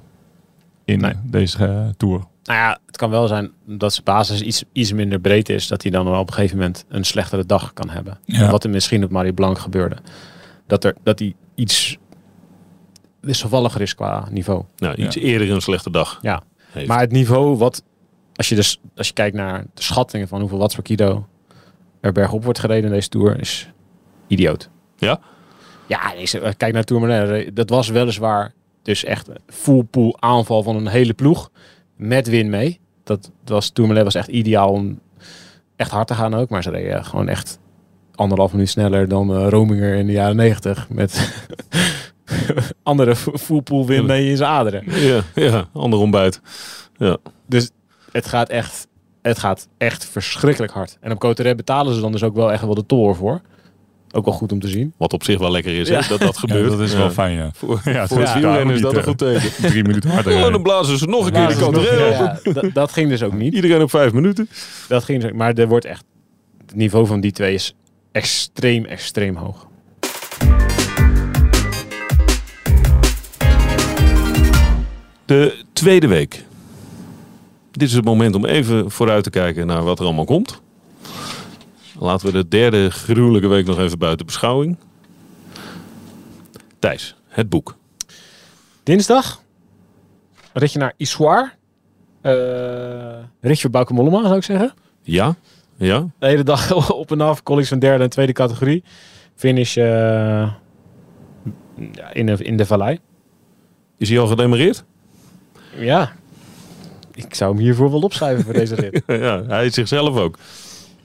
[0.85, 1.13] in Nee.
[1.23, 2.19] deze eh, tour.
[2.43, 5.67] Nou ja, het kan wel zijn dat zijn basis iets, iets minder breed is.
[5.67, 8.17] Dat hij dan wel op een gegeven moment een slechtere dag kan hebben.
[8.25, 8.51] Ja.
[8.51, 9.95] Wat er misschien op Marie Blanc gebeurde.
[10.69, 11.97] Dat, er, dat hij iets
[13.19, 14.63] wisselvalliger is qua niveau.
[14.77, 16.19] Nou, iets eerder een slechte dag.
[16.21, 16.41] Ja.
[16.71, 16.87] heeft.
[16.87, 17.83] Maar het niveau wat,
[18.35, 21.27] als je, dus, als je kijkt naar de schattingen van hoeveel watts per kilo
[22.01, 23.69] er bergop wordt gereden in deze Tour, is
[24.27, 24.69] idioot.
[24.97, 25.19] Ja?
[25.87, 27.55] Ja, deze- kijk naar Tourmalet.
[27.55, 31.51] Dat was weliswaar dus echt full pool aanval van een hele ploeg
[31.95, 32.79] met win mee.
[33.03, 34.99] Dat was, Tourmalet was echt ideaal om
[35.75, 36.49] echt hard te gaan ook.
[36.49, 37.59] Maar ze reden gewoon echt
[38.19, 40.87] anderhalf minuut sneller dan eh, Rominger in de jaren negentig.
[40.89, 41.31] Met
[42.83, 44.83] andere voelpool weer mee in zijn aderen.
[44.85, 46.41] Ja, ja, ander ontbijt.
[47.47, 47.69] Dus
[48.11, 48.87] het gaat echt,
[49.21, 50.97] het gaat echt verschrikkelijk hard.
[51.01, 53.41] En op Coterre betalen ze dan dus ook wel echt wel de tol voor.
[54.11, 54.93] Ook wel goed om te zien.
[54.97, 56.07] Wat op zich wel lekker is, hè, Ja.
[56.07, 56.69] dat dat Ja, gebeurt.
[56.69, 56.97] dat is Ja.
[56.97, 57.49] wel fijn, ja.
[57.53, 59.51] Voor, Ja, voor het wielrennen is dat een goed teken.
[59.69, 60.61] Drie minuten harder Oh, dan rijden.
[60.61, 62.07] blazen ze nog een keer de
[62.43, 63.53] ja, dat, dat ging dus ook niet.
[63.53, 64.49] Iedereen op vijf minuten.
[64.87, 66.03] Dat ging dus, maar er wordt echt,
[66.65, 67.75] het niveau van die twee is
[68.11, 69.67] extreem, extreem hoog.
[75.25, 76.45] De tweede week.
[77.71, 80.61] Dit is het moment om even vooruit te kijken naar wat er allemaal komt.
[81.99, 84.77] Laten we de derde gruwelijke week nog even buiten beschouwing.
[86.79, 87.77] Thijs, het boek.
[88.83, 89.41] Dinsdag,
[90.53, 91.51] ritje naar Issoire.
[92.21, 94.73] Eh ritje voor Bauke Mollema, zou ik zeggen.
[95.01, 95.35] Ja?
[95.79, 96.07] Ja?
[96.19, 98.83] De hele dag op en af, colleagues van derde en tweede categorie.
[99.35, 100.51] Finish eh,
[102.13, 102.99] in, de, in de vallei.
[103.97, 104.83] Is hij al gedemareerd?
[105.77, 106.11] Ja,
[107.13, 109.01] ik zou hem hiervoor wel opschrijven voor deze rit.
[109.25, 110.37] ja, hij is zichzelf ook.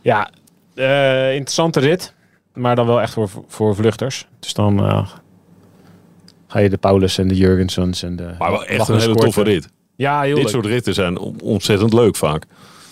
[0.00, 0.30] Ja,
[0.74, 2.14] eh, interessante rit.
[2.54, 4.26] Maar dan wel echt voor, voor vluchters.
[4.40, 5.08] Dus dan eh,
[6.46, 8.34] ga je de Paulus en de Jurgensons en de...
[8.38, 9.68] Maar wel echt een hele toffe rit.
[9.96, 10.52] Ja, heel Dit leuk.
[10.52, 12.44] soort ritten zijn on- ontzettend leuk vaak.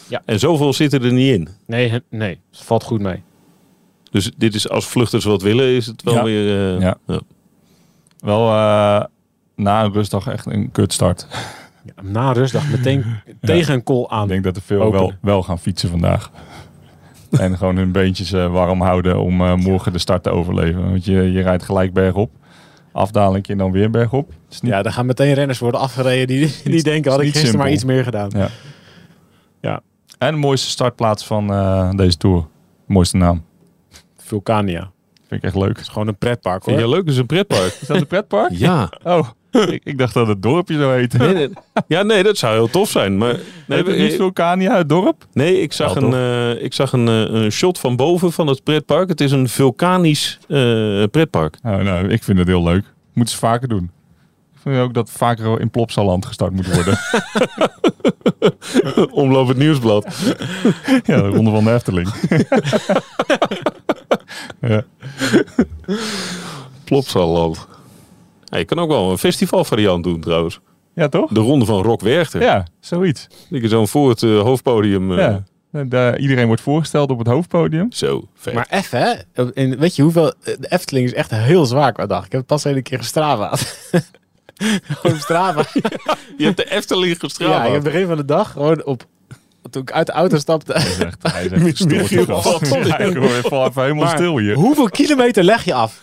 [0.08, 0.22] Ja.
[0.24, 1.48] En zoveel zitten er niet in.
[1.66, 3.22] Nee, nee, het valt goed mee.
[4.10, 6.22] Dus dit is als vluchters wat willen, is het wel Ja.
[6.24, 6.74] weer...
[6.74, 7.20] eh, Ja.
[8.18, 9.04] Wel eh,
[9.56, 11.26] na een rustdag echt een kutstart.
[11.84, 13.04] Ja, na rustdag meteen
[13.40, 14.22] tegen een call aan.
[14.22, 15.00] Ik denk dat er veel Openen.
[15.06, 16.30] wel, wel gaan fietsen vandaag.
[17.30, 20.90] en gewoon hun beentjes eh, warm houden om eh, morgen de start te overleven.
[20.90, 22.30] Want je, je rijdt gelijk bergop.
[22.92, 24.32] Afdaling en dan weer bergop.
[24.48, 27.70] Niet, Ja, daar gaan meteen renners worden afgereden die, die denken, had ik gisteren maar
[27.72, 28.30] iets meer gedaan.
[29.60, 29.80] Ja.
[30.22, 32.46] En de mooiste startplaats van eh, deze Tour.
[32.86, 33.44] Mooiste naam.
[34.16, 34.90] Vulcania.
[35.28, 35.68] Vind ik echt leuk.
[35.68, 36.84] Het is gewoon een pretpark Vind hoor.
[36.88, 37.02] je leuk?
[37.04, 37.76] Het is een pretpark.
[37.80, 38.50] Is dat een pretpark?
[38.52, 38.92] ja.
[39.02, 39.28] Oh,
[39.76, 41.18] ik, ik dacht dat het dorpje zou heten.
[41.20, 41.48] Nee, nee.
[41.86, 43.18] Ja, nee, dat zou heel tof zijn.
[43.18, 45.26] Maar nee, we- niet Vulcania, het dorp?
[45.32, 48.46] nee ik zag, Wel een, eh, ik zag een, eh, een shot van boven van
[48.46, 49.08] het pretpark.
[49.08, 51.58] Het is een vulkanisch eh, pretpark.
[51.64, 52.84] Oh, nou, ik vind het heel leuk.
[53.12, 53.90] Moeten ze vaker doen.
[54.64, 56.98] Ik vind ook dat vaker in Plopsaland gestart moet worden.
[59.22, 60.04] Omloop het nieuwsblad.
[61.04, 62.08] ja, de ronde van de Efteling.
[64.60, 64.82] ja.
[66.84, 67.66] Plopsaland.
[68.44, 70.60] Ja, je kan ook wel een festivalvariant doen trouwens.
[70.94, 71.30] ja, toch?
[71.32, 72.42] De ronde van Rock Werchter.
[72.42, 73.26] Ja, zoiets.
[73.50, 75.12] Die is zo voor het eh, hoofdpodium.
[75.12, 75.42] eh, Ja.
[75.84, 77.92] Daar- iedereen wordt voorgesteld op het hoofdpodium.
[77.92, 78.54] Zo, vet.
[78.54, 79.42] Maar even, hè?
[79.52, 80.32] En weet je hoeveel...
[80.44, 82.24] De Efteling is echt heel zwaar qua dag.
[82.24, 83.90] Ik heb het pas een keer gestravaat.
[85.00, 85.64] Gewoon op Strava.
[86.38, 87.52] je hebt de Efteling gestraald.
[87.52, 89.04] Ja, ik heb begin van de dag gewoon op...
[89.70, 90.72] Toen ik uit de auto stapte...
[90.72, 91.62] Hij is echt, hij is echt
[93.74, 94.54] helemaal stil hier.
[94.54, 96.02] Hoeveel kilometer leg je af?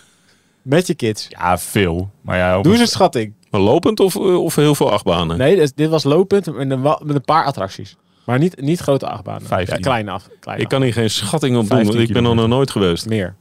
[0.62, 1.26] Met je kids.
[1.30, 2.10] Ja, veel.
[2.22, 3.34] Maar ja, Doe eens een- schatting.
[3.50, 5.38] Maar lopend of, eh, of heel veel achtbanen?
[5.38, 7.96] Nee, dit, dit was looppunt met een, met een paar attracties.
[8.26, 9.48] Maar niet, niet grote achtbanen.
[9.48, 9.76] Vijftien.
[9.76, 10.28] Ja, kleine af.
[10.40, 12.72] Kleine Ik kan hier geen schatting op doen, 15 want ik ben er nog nooit
[12.72, 13.06] geweest.
[13.06, 13.36] Meer.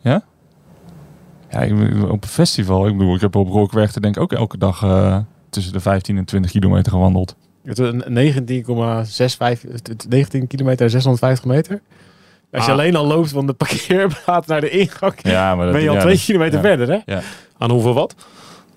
[0.00, 0.22] Ja,
[2.10, 2.86] op een festival.
[2.86, 5.18] Ik bedoel, ik heb op Rockwerchter denk ik ook elke dag eh,
[5.50, 7.36] tussen de 15 en 20 kilometer gewandeld.
[7.64, 8.34] Het is een
[9.94, 11.80] 19,65 19 kilometer en 650 meter.
[12.52, 12.78] Als je Ah.
[12.78, 15.94] alleen al loopt van de parkeerplaats naar de ingang, Ja, maar dat, ben je al
[15.94, 16.64] ja, twee dat- kilometer ja.
[16.76, 17.18] verder, hè?
[17.58, 18.14] Aan hoeveel wat?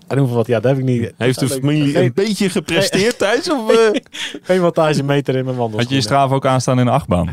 [0.07, 0.47] En hoeveel wat?
[0.47, 1.13] Ja, dat heb ik niet.
[1.17, 3.51] Heeft de familie geen, een beetje gepresteerd thuis?
[3.51, 4.01] Of, eh?
[4.41, 5.79] geen wattagemeter in mijn wandel.
[5.79, 7.29] Had je je straaf ook aanstaan in een achtbaan?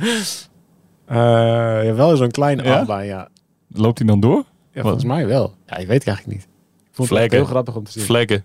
[1.08, 2.76] ja, wel zo'n kleine Ja?
[2.78, 3.28] achtbaan, ja.
[3.68, 4.44] Loopt hij dan door?
[4.76, 4.82] Ja.
[4.82, 5.54] Volgens mij wel.
[5.66, 6.46] Ja, ik weet het eigenlijk niet.
[6.88, 7.38] Ik vond het Vlekken.
[7.38, 8.02] heel grappig om te zien.
[8.04, 8.44] Vlekken.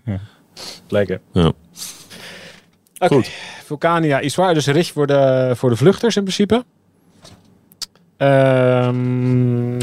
[0.86, 1.20] Vlekken.
[1.32, 1.52] Ja.
[2.98, 3.26] Oké, Goed.
[3.64, 4.54] Vulcania is zwaar.
[4.54, 6.64] Dus ritje voor de, voor de vluchters in principe.
[8.16, 9.78] Ehm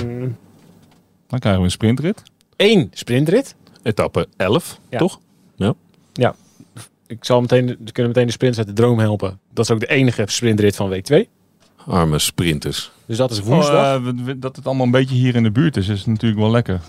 [1.27, 2.23] Dan krijgen we een sprintrit.
[2.55, 3.55] één sprintrit.
[3.83, 4.97] Etappe 11, Ja.
[4.97, 5.19] toch?
[7.07, 9.39] Ik zal meteen, we kunnen meteen de sprints uit de droom helpen.
[9.53, 11.29] Dat is ook de enige sprintrit van week 2.
[11.85, 12.91] Arme sprinters.
[13.09, 13.75] Dus dat is woensdag.
[13.75, 16.05] Oh, eh, we- we- dat het allemaal een beetje hier in de buurt is, is
[16.05, 16.79] natuurlijk wel lekker.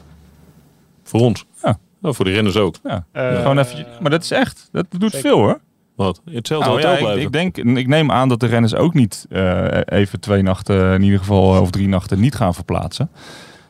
[1.02, 1.44] Voor ons.
[1.62, 1.78] Ja.
[2.00, 2.74] Nou, voor de renners ook.
[2.84, 3.04] Ja.
[3.12, 5.28] Eh, Gewoon even, maar dat is echt, dat doet zeker.
[5.28, 5.60] veel hoor.
[5.96, 6.20] Wat?
[6.26, 7.22] In hetzelfde Nou, hotel ja, blijven?
[7.22, 11.02] ik, denk, ik neem aan dat de renners ook niet eh, even twee nachten, in
[11.02, 13.10] ieder geval, eh, of drie nachten niet gaan verplaatsen.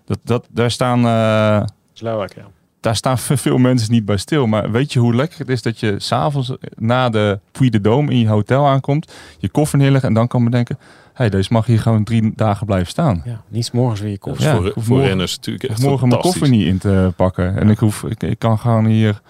[0.04, 2.46] Dat, dat, daar, staan, eh, Slowak, ja.
[2.80, 4.46] daar staan veel mensen niet bij stil.
[4.46, 8.10] Maar weet je hoe lekker het is dat je s'avonds na de Puy de Dome
[8.10, 10.78] in je hotel aankomt, je koffer neerlegt en dan kan bedenken,
[11.20, 13.22] hey, deze mag hier gewoon drie dagen blijven staan.
[13.24, 13.42] ja.
[13.48, 14.44] Niet morgens weer je koffer.
[14.44, 17.58] Ja, voor, voor morgen- renners natuurlijk echt morgen mijn koffer niet in te pakken.
[17.58, 19.20] En ik, hoef, ik, ik kan gewoon hier,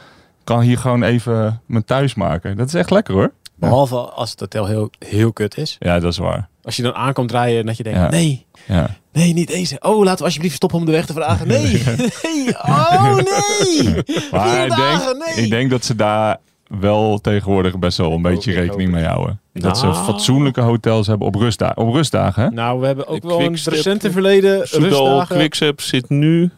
[0.45, 2.57] kan hier gewoon even mijn thuis maken.
[2.57, 3.33] Dat is echt lekker hoor.
[3.55, 5.77] Behalve als het hotel heel, heel kut is.
[5.79, 6.49] Ja, dat is waar.
[6.63, 8.09] Als je dan aankomt rijden en dat je denkt, Ja.
[8.11, 8.97] nee, Ja.
[9.13, 9.77] nee, niet deze.
[9.81, 11.49] Oh, laten we alsjeblieft stoppen om de weg te vragen.
[11.49, 11.63] Nee,
[12.23, 14.03] nee, oh nee.
[14.31, 15.45] Maar ik dagen, denk, nee.
[15.45, 16.39] ik denk dat ze daar
[16.79, 19.41] wel tegenwoordig best wel een beetje rekening mee houden.
[19.53, 20.05] Dat ze Nou.
[20.05, 21.77] fatsoenlijke hotels hebben op rustdagen.
[21.77, 22.51] Op rustdagen, hè?
[22.51, 25.37] Nou, we hebben ook De wel Quickstep, recente verleden Soudal rustdagen.
[25.37, 26.51] Quickstep zit nu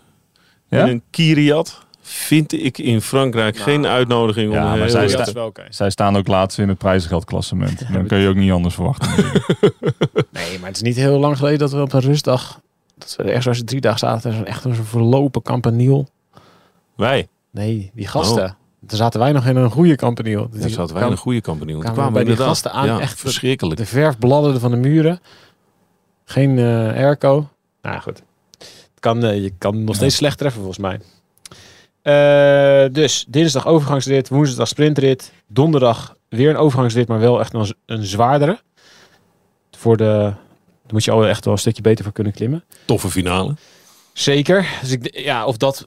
[0.68, 0.82] Ja?
[0.84, 1.80] in een Kiriat.
[2.00, 3.64] Vind ik in Frankrijk Nou.
[3.70, 5.62] geen uitnodiging om Ja, een maar zij Ja, wel oké.
[5.68, 7.92] Zij staan ook laatst in het prijzengeldklassement.
[7.92, 9.10] Dan kun je ook niet anders verwachten.
[10.30, 12.60] Nee, maar het is niet heel lang geleden dat we op een rustdag...
[12.98, 14.32] Dat we ergens als je drie dagen zaten.
[14.32, 16.08] Zo'n echt een verlopen kampaniel.
[16.96, 17.28] Wij.
[17.50, 18.56] Nee, die gasten.
[18.92, 20.48] Toen zaten wij nog in een goede kampaniel.
[20.50, 21.76] Daar zaten wij in een goede compagnie.
[21.76, 23.76] Want kwamen bij die inderdaad- gasten aan, Ja, echt- verschrikkelijk.
[23.76, 25.20] De verf bladderde van de muren.
[26.24, 27.48] Geen eh, airco.
[27.82, 28.22] Nou goed.
[28.58, 29.94] Het kan, eh, je kan nog Ja.
[29.94, 31.00] steeds slecht treffen volgens mij.
[32.02, 35.32] Eh, dus dinsdag overgangsrit, woensdag sprintrit.
[35.46, 38.60] Donderdag weer een overgangsrit, maar wel echt een, een zwaardere.
[39.76, 42.64] Voor de, daar moet je al echt wel een stukje beter voor kunnen klimmen.
[42.84, 43.54] Toffe finale.
[44.12, 44.66] Zeker.
[44.80, 45.86] Dus ik, ja, of dat...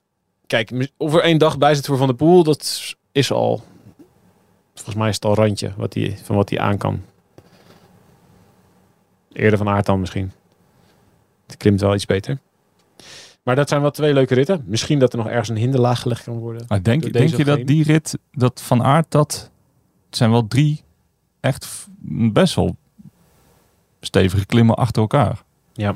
[0.55, 3.63] Kijk, of er één dag bij zit voor Van der Poel, dat is al...
[4.73, 7.01] Volgens mij is het al randje wat die, van wat hij aan kan.
[9.31, 10.31] Eerder van aard dan misschien.
[11.47, 12.39] Het klimt wel iets beter.
[13.43, 14.63] Maar dat zijn wel twee leuke ritten.
[14.67, 16.65] Misschien dat er nog ergens een hinderlaag gelegd kan worden.
[16.67, 19.51] Maar denk, denk je dat die rit, dat van aard, dat
[20.05, 20.83] het zijn wel drie
[21.39, 21.87] echt
[22.31, 22.75] best wel
[23.99, 25.43] stevige klimmen achter elkaar.
[25.73, 25.95] Ja.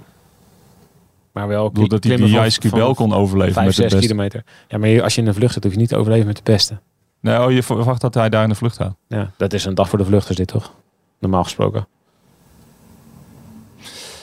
[1.40, 4.08] Maar wel Ik bedoel dat hij die Kubel kon overleven 5, met het 6 beste.
[4.08, 4.44] kilometer.
[4.68, 6.42] Ja, maar als je in de vlucht zit, hoef je niet te overleven met de
[6.44, 6.80] beste.
[7.20, 8.96] Nee, oh, je verwacht dat hij daar in de vlucht gaat.
[9.08, 10.74] Ja, dat is een dag voor de vluchters dit toch?
[11.20, 11.88] Normaal gesproken.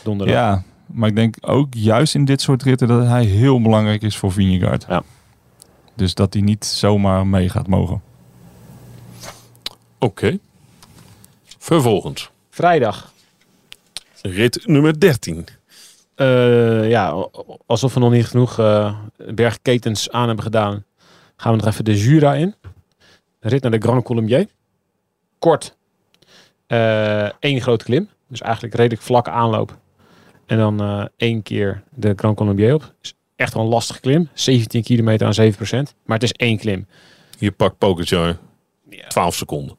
[0.03, 0.37] Donderdag.
[0.37, 4.17] Ja, maar ik denk ook juist in dit soort ritten dat hij heel belangrijk is
[4.17, 4.85] voor Vingegaard.
[4.89, 5.03] Ja.
[5.95, 8.03] Dus dat hij niet zomaar mee gaat mogen.
[9.99, 10.39] Oké.
[11.59, 12.31] Vervolgens.
[12.51, 13.13] Vrijdag.
[14.23, 15.47] Rit nummer 13.
[16.17, 17.29] Eh, ja,
[17.67, 18.99] alsof we nog niet genoeg eh
[19.35, 20.85] bergketens aan hebben gedaan,
[21.37, 22.55] gaan we nog even de Jura in.
[23.41, 24.47] Rit naar de Grand Colombier.
[25.39, 25.77] Kort.
[27.41, 28.09] Eén grote klim.
[28.29, 29.77] Dus eigenlijk redelijk vlakke aanloop.
[30.47, 32.93] En dan eh, één keer de Grand Colombier op.
[33.03, 34.29] Is echt wel een lastige klim.
[34.33, 35.95] 17 kilometer aan 7%.
[36.05, 36.87] Maar het is één klim.
[37.39, 38.37] Je pakt Pogacar
[38.91, 39.07] Ja.
[39.09, 39.77] 12 seconden.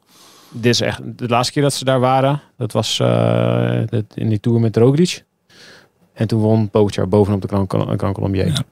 [0.50, 2.40] Dit is echt de laatste keer dat ze daar waren.
[2.56, 3.82] Dat was eh,
[4.14, 5.24] in die tour met Roglic.
[6.18, 7.48] En toen won Pogacar bovenop de
[7.96, 8.62] Grand Colombier.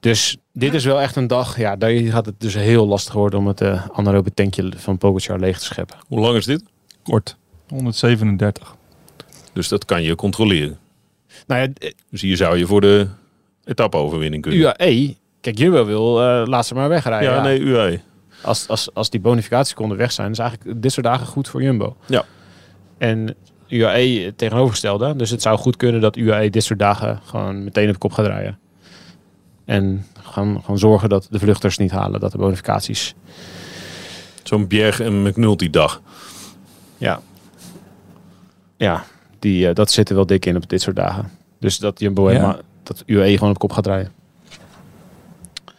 [0.00, 1.58] Dus dit is wel echt een dag.
[1.58, 5.38] Ja, daar gaat het dus heel lastig worden om het uh, anaerobe tankje van Pogacar
[5.38, 5.96] leeg te scheppen.
[6.08, 6.62] Hoe lang is dit?
[7.02, 7.36] Kort.
[7.68, 8.74] 137.
[9.52, 10.78] Dus dat kan je controleren.
[11.46, 13.08] Nou ja, Dus hier zou je voor de
[13.64, 14.60] etappe-overwinning kunnen.
[14.60, 15.16] UAE.
[15.40, 17.28] Kijk, Jumbo wil eh laat ze maar wegrijden.
[17.30, 18.00] ja, Ja, nee, UAE.
[18.42, 21.96] Als, als, als die bonificatieseconden weg zijn, is eigenlijk dit soort dagen goed voor Jumbo.
[22.06, 22.24] Ja.
[22.98, 23.36] En
[23.68, 25.16] UAE het tegenovergestelde.
[25.16, 28.26] Dus het zou goed kunnen dat UAE dit soort dagen gewoon meteen op kop gaat
[28.26, 28.58] rijden.
[29.64, 33.14] En gaan, gaan zorgen dat de vluchters niet halen, dat de bonificaties.
[34.42, 36.02] Zo'n Bjerg en McNulty dag.
[36.98, 37.20] Ja.
[38.76, 39.04] Ja,
[39.38, 41.30] die, eh, dat zit er wel dik in op dit soort dagen.
[41.58, 42.28] Dus dat Jumbo Ja.
[42.30, 44.12] helemaal, dat UAE gewoon op kop gaat rijden.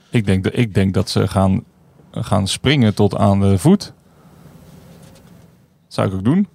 [0.09, 1.63] Ik denk, dat, ik denk dat ze gaan,
[2.11, 3.79] gaan springen tot aan de voet.
[3.79, 3.93] Dat
[5.87, 6.47] zou ik ook doen.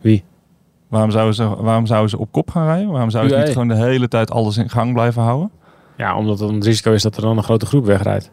[0.00, 0.24] Wie?
[0.92, 2.90] Waarom zouden ze, waarom zouden ze op kop gaan rijden?
[2.90, 3.46] Waarom zouden ze UAE.
[3.48, 5.50] niet gewoon de hele tijd alles in gang blijven houden?
[5.96, 8.30] Ja, omdat dan het risico is dat er dan een grote groep wegrijdt.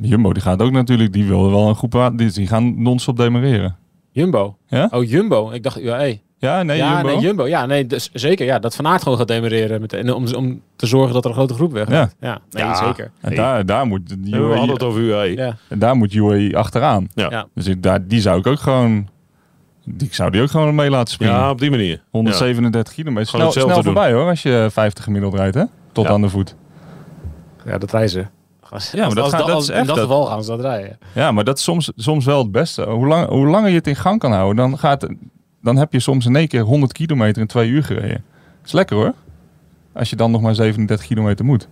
[0.00, 3.76] Jumbo die gaat ook natuurlijk, die wil wel een groep, die, die gaan non-stop demareren.
[4.10, 4.56] Jumbo?
[4.66, 4.88] Ja?
[4.90, 5.50] Oh, Jumbo.
[5.50, 6.20] Ik dacht UAE.
[6.38, 7.08] Ja, nee, ja, Jumbo.
[7.08, 7.46] nee, Jumbo.
[7.46, 8.46] Ja, nee, dus zeker.
[8.46, 9.80] Ja, dat Van Aert gewoon gaat demereren.
[9.80, 12.10] Met, en om, om te zorgen dat er een grote groep weg Ja.
[12.20, 12.74] Ja, nee, Ja.
[12.74, 13.10] zeker.
[13.20, 13.38] En Nee.
[13.38, 15.34] daar, daar moet Ja, we hadden UAE, het over UAE.
[15.36, 15.56] Ja.
[15.68, 17.08] en daar moet UAE achteraan.
[17.14, 17.30] Ja.
[17.30, 17.46] Ja.
[17.54, 19.08] Dus ik, daar, die zou ik ook gewoon,
[19.84, 21.34] die ik zou die ook gewoon mee laten springen.
[21.34, 22.02] Ja, op die manier.
[22.10, 23.28] 137 kilometer.
[23.30, 23.84] Gewoon Snel, snel doen.
[23.84, 25.64] voorbij hoor, als je 50 gemiddeld rijdt hè?
[25.92, 26.10] Tot Ja.
[26.12, 26.54] aan de voet.
[27.64, 28.30] ja, dat reizen.
[28.92, 30.98] Ja, maar dat gaat- dat is in echt dat dat- geval gaan ze dat rijden.
[31.14, 32.82] Ja, maar dat is soms, soms wel het beste.
[32.82, 35.06] Hoe, lang, hoe langer je het in gang kan houden, dan, gaat,
[35.62, 38.24] dan heb je soms in één keer 100 kilometer in twee uur gereden.
[38.64, 39.12] is lekker hoor.
[39.92, 41.68] Als je dan nog maar 37 kilometer moet.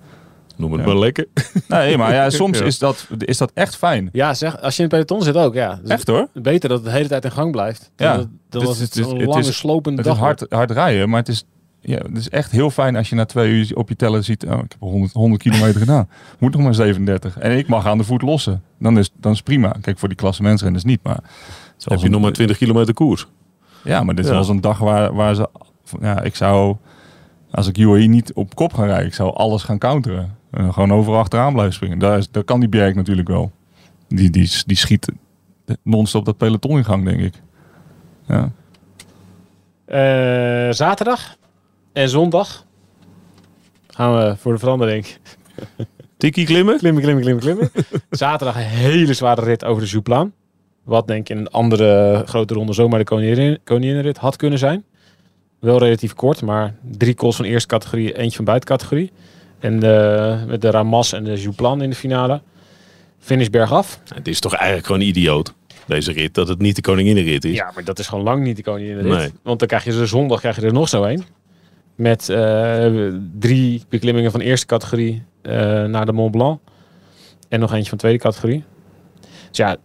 [0.60, 0.86] Noem het Ja.
[0.86, 1.26] maar lekker.
[1.68, 2.64] Nee, maar ja, soms Ja.
[2.64, 4.08] Is, dat, is dat echt fijn.
[4.12, 5.78] Ja, zeg, als je in het peloton zit ook, ja.
[5.82, 6.28] Dus Echt hoor.
[6.34, 7.90] Beter dat het de hele tijd in gang blijft.
[7.96, 8.16] Dan, Ja.
[8.16, 10.16] dat- dan Het was is- het, het is- een lange is- slopende Het dag.
[10.16, 11.44] is hard, hard rijden, maar het is,
[11.80, 14.44] ja, het is echt heel fijn als je na twee uur op je teller ziet...
[14.46, 16.08] Oh, ik heb 100, 100 kilometer gedaan.
[16.38, 17.38] Moet nog maar 37.
[17.38, 18.62] En ik mag aan de voet lossen.
[18.78, 19.74] Dan is, dan is het prima.
[19.80, 21.14] Kijk, voor die klasse mensenrenners niet, maar...
[21.14, 21.24] Heb
[21.76, 23.26] zoals je een- nog maar 20 kilometer koers.
[23.84, 24.36] Ja, maar dit is Ja.
[24.36, 25.48] wel zo'n dag waar, waar ze...
[26.00, 26.76] Ja, ik zou...
[27.50, 30.36] Als ik UAE niet op kop ga rijden, ik zou alles gaan counteren.
[30.52, 31.98] Gewoon overal achteraan blijven springen.
[31.98, 33.52] Daar, is, daar kan die Bjerg natuurlijk wel.
[34.08, 35.08] Die, die, die schiet
[35.82, 37.34] non-stop dat peloton in gang, denk ik.
[38.26, 38.50] Ja.
[39.84, 41.36] Eh, zaterdag
[41.92, 42.64] en zondag
[43.88, 45.06] gaan we voor de verandering
[46.16, 46.78] Tikkie klimmen?
[46.78, 47.70] klimmen, klimmen, klimmen, klimmen.
[48.10, 50.32] Zaterdag een hele zware rit over de Zouplaan.
[50.82, 53.04] Wat denk ik in een andere grote ronde zomaar de
[53.64, 54.84] koningin- had kunnen zijn.
[55.58, 59.12] Wel relatief kort, maar drie calls van eerste categorie, eentje van buitencategorie.
[59.60, 62.40] En eh, met de Ramas en de Zouplaan in de finale.
[63.18, 64.00] Finish bergaf.
[64.14, 65.54] Het is toch eigenlijk gewoon idioot,
[65.86, 67.54] deze rit, dat het niet de koninginnenrit is.
[67.54, 69.18] Ja, maar dat is gewoon lang niet de koninginnenrit.
[69.18, 69.30] Nee.
[69.42, 71.24] Want dan krijg je ze zondag krijg je er nog zo een.
[71.94, 72.86] Met eh,
[73.38, 76.60] drie beklimmingen van eerste categorie eh, naar de Mont Blanc.
[77.48, 78.64] En nog eentje van tweede categorie.
[79.48, 79.76] Dus ja,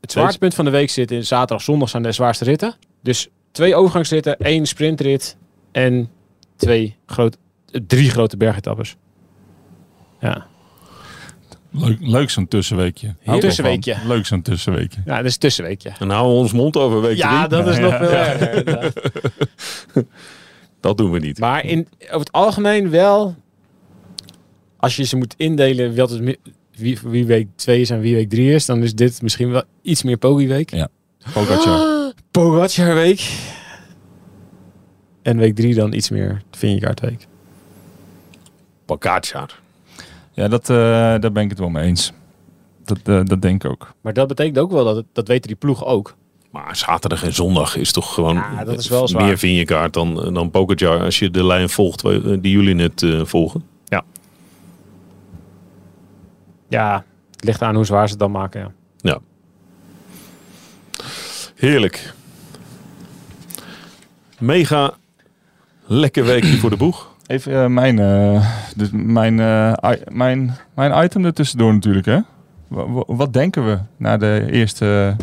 [0.00, 2.74] het zwaartepunt van de week zit in zaterdag, zondag zijn de zwaarste ritten.
[3.02, 5.36] Dus twee overgangsritten, één sprintrit
[5.72, 6.10] en
[6.56, 7.36] twee groot,
[7.86, 8.96] drie grote bergetappes.
[10.20, 10.46] Ja,
[11.72, 13.14] Leuk, leuk zo'n tussenweekje.
[13.40, 13.94] Tussenweekje.
[13.94, 14.06] van.
[14.08, 15.00] Leuk zo'n tussenweekje.
[15.04, 15.92] ja dat is een tussenweekje.
[15.98, 17.62] En houden we ons mond over week Ja, drie?
[17.64, 17.98] dat is nog Ja.
[17.98, 18.92] veel erger.
[20.80, 21.38] Dat doen we niet.
[21.38, 23.34] Maar in, over het algemeen wel,
[24.76, 26.38] als je ze moet indelen wat het,
[26.76, 29.62] wie, wie week 2 is en wie week 3 is, dan is dit misschien wel
[29.82, 30.70] iets meer Pogi week.
[30.70, 30.88] Ja.
[31.32, 32.12] Pogacar.
[32.30, 33.30] Pogacar week.
[35.22, 37.26] En week 3 dan iets meer Vingegaard week.
[38.98, 39.58] Pogacar.
[40.32, 40.76] Ja, dat, eh,
[41.20, 42.12] daar ben ik het wel mee eens.
[42.84, 43.94] Dat, eh, dat denk ik ook.
[44.00, 46.14] Maar dat betekent ook wel dat, het, dat weten die ploeg ook.
[46.50, 49.24] Maar zaterdag en zondag is toch gewoon Ja, dat is wel zwaar.
[49.24, 53.24] meer Vingegaard dan, dan Pogacar als je de lijn volgt eh, die jullie net eh,
[53.24, 53.68] volgen.
[56.68, 58.60] Ja, het ligt aan hoe zwaar ze het dan maken.
[58.60, 58.70] Ja.
[58.96, 59.18] Ja.
[61.54, 62.14] Heerlijk.
[64.38, 64.94] Mega
[65.86, 67.09] lekker weekje voor de boeg.
[67.30, 72.06] Even eh, mijn, eh, dus mijn, eh, i- mijn, mijn item ertussendoor natuurlijk.
[72.06, 72.18] Hè?
[72.68, 75.16] Wa- wa- Wat denken we na de eerste,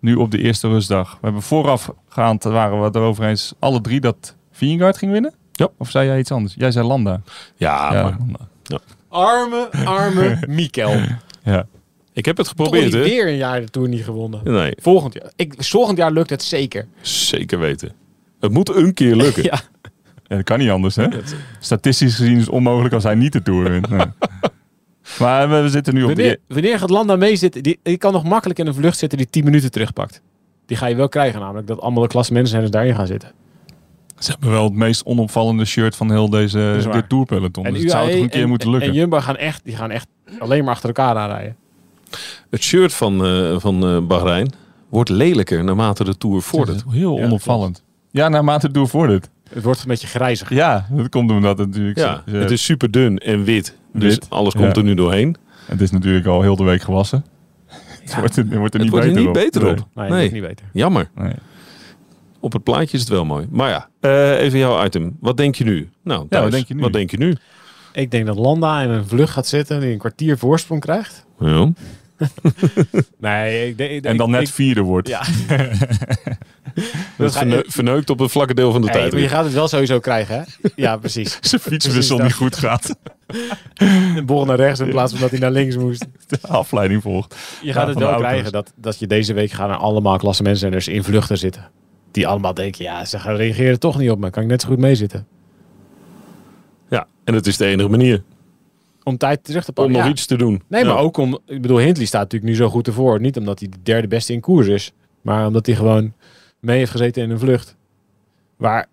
[0.00, 1.10] nu op de eerste rustdag?
[1.12, 5.34] We hebben voorafgaand, waren we het erover eens, alle drie dat Vingegaard ging winnen?
[5.52, 5.68] Ja.
[5.78, 6.54] Of zei jij iets anders?
[6.58, 7.20] Jij zei Landa.
[7.56, 8.38] Ja, ja, maar Landa.
[9.08, 10.90] Arme, arme Mikkel.
[11.44, 11.66] ja.
[12.12, 12.98] ik heb het Toch geprobeerd, hè?
[13.02, 14.40] weer een jaar de Tour niet gewonnen.
[14.44, 15.32] Nee, Volgend jaar.
[15.36, 16.86] Ik, volgend jaar lukt het zeker.
[17.00, 17.92] zeker weten.
[18.40, 19.42] Het moet een keer lukken.
[19.52, 19.60] Ja.
[20.34, 21.06] Ja, dat kan niet anders, hè?
[21.60, 23.88] Statistisch gezien is het onmogelijk als hij niet de Tour wint.
[23.88, 24.06] Nee.
[25.18, 26.54] Maar we, we zitten nu op Wanneer, de...
[26.54, 27.62] wanneer gaat Landa mee zitten?
[27.62, 30.20] Die, die kan nog makkelijk in een vlucht zitten die 10 minuten terugpakt.
[30.66, 33.32] Die ga je wel krijgen, namelijk dat allemaal de klassementsrenners daarin gaan zitten.
[34.18, 37.64] Ze hebben wel het meest onopvallende shirt van heel deze dit tourpeloton.
[37.64, 38.88] Dus het zou toch een keer en, moeten lukken.
[38.88, 40.06] En Jumbo gaan echt, die gaan echt
[40.38, 41.56] alleen maar achter elkaar aanrijden.
[42.50, 44.52] Het shirt van, eh van eh, Bahrein
[44.88, 46.84] wordt lelijker naarmate de Tour vordert.
[46.90, 47.82] heel Ja, onopvallend.
[48.10, 49.30] Ja, naarmate het Tour vordert.
[49.54, 50.48] Het wordt een beetje grijzig.
[50.50, 51.98] Ja, dat komt omdat het natuurlijk...
[51.98, 53.76] Ja, het is super dun en wit.
[53.92, 54.80] Dus Wit, alles komt ja.
[54.82, 55.36] er nu doorheen.
[55.66, 57.24] het is natuurlijk al heel de week gewassen.
[58.04, 59.34] Het wordt er, het wordt er Het niet wordt er beter niet op.
[59.34, 59.70] beter Nee.
[59.72, 59.78] op.
[59.94, 60.16] Nee, Nee.
[60.18, 60.66] dat is niet beter.
[60.72, 61.10] Jammer.
[61.14, 61.32] Nee.
[62.40, 63.46] Op het plaatje is het wel mooi.
[63.50, 65.16] Maar ja, eh, even jouw item.
[65.20, 65.88] Wat denk je nu?
[66.02, 66.80] Nou, Thijs, wat denk je nu?
[66.80, 67.36] Wat denk je nu?
[67.92, 71.26] Ik denk dat Landa in een vlucht gaat zitten die een kwartier voorsprong krijgt.
[71.38, 71.72] Ja.
[73.18, 75.08] Nee, ik En dan net vierde wordt.
[75.08, 75.22] Ja.
[77.16, 79.12] Dat verne- verneukt op het vlakke deel van de Hey, tijd.
[79.12, 80.68] maar je gaat het wel sowieso krijgen, hè?
[80.76, 81.38] Ja, precies.
[81.40, 82.96] Zijn fietswissel Precies niet goed gaat.
[83.74, 86.06] Een bol naar rechts in plaats van dat hij naar links moest.
[86.26, 87.34] De afleiding volgt.
[87.62, 90.88] Je gaat Ja, het wel krijgen dat, dat je deze week gaan er allemaal klassementsrenners
[90.88, 91.68] in vluchten zitten.
[92.10, 94.30] Die allemaal denken, ja, ze gaan reageren toch niet op me.
[94.30, 95.26] Kan ik net zo goed meezitten.
[96.90, 98.22] Ja, en het is de enige manier
[99.04, 99.92] Om tijd terug te om pakken.
[99.94, 100.08] nog Ja.
[100.10, 100.62] iets te doen.
[100.68, 100.92] Nee, Ja.
[100.94, 101.38] maar ook om...
[101.46, 103.20] Ik bedoel, Hindley staat natuurlijk nu zo goed ervoor.
[103.20, 104.92] Niet omdat hij de derde beste in koers is.
[105.22, 106.12] Maar omdat hij gewoon
[106.60, 107.76] mee heeft gezeten in een vlucht.
[108.56, 108.86] Waar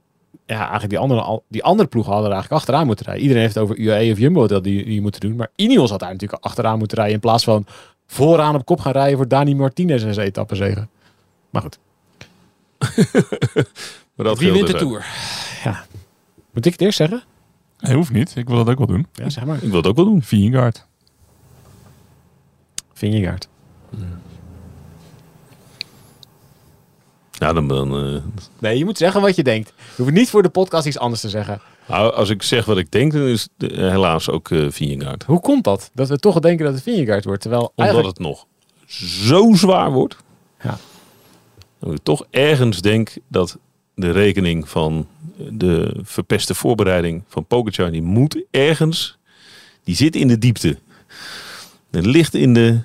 [0.45, 3.23] ja, eigenlijk die andere, al- die andere ploegen hadden er eigenlijk achteraan moeten rijden.
[3.23, 5.35] Iedereen heeft het over UAE of Jumbo dat die, die moeten doen.
[5.35, 7.15] Maar Ineos had daar natuurlijk achteraan moeten rijden.
[7.15, 7.65] In plaats van
[8.07, 10.89] vooraan op kop gaan rijden voor Dani Martinez en zijn etappenzegen.
[11.49, 11.79] Maar goed,
[14.15, 15.05] Maar dat wie wint de er Tour?
[15.63, 15.83] Ja.
[16.53, 17.23] Moet ik het eerst zeggen?
[17.81, 18.35] Nee, hoeft niet.
[18.35, 19.07] Ik wil dat ook wel doen.
[19.13, 19.55] Ja, zeg maar.
[19.55, 20.23] Ik wil het ook wel doen.
[20.23, 20.85] Vingegaard.
[22.93, 23.47] Vingegaard.
[27.31, 28.21] Ja, dan, dan eh,
[28.59, 29.73] Nee, je moet zeggen wat je denkt.
[29.95, 31.61] Je hoeft niet voor de podcast iets anders te zeggen.
[31.87, 35.23] nou, als ik zeg wat ik denk, dan is het eh, helaas ook eh Vingegaard.
[35.23, 35.89] Hoe komt dat?
[35.93, 37.41] Dat we toch denken dat het Vingegaard wordt.
[37.41, 38.17] Terwijl Omdat eigenlijk...
[38.17, 38.45] het nog
[39.23, 40.17] zo zwaar wordt.
[40.63, 40.77] Ja.
[41.79, 43.57] Dat ik toch ergens denk dat
[43.95, 45.07] de rekening van
[45.51, 49.17] de verpeste voorbereiding van Pogacar, die moet ergens,
[49.83, 50.77] die zit in de diepte.
[51.91, 52.79] Het ligt in de,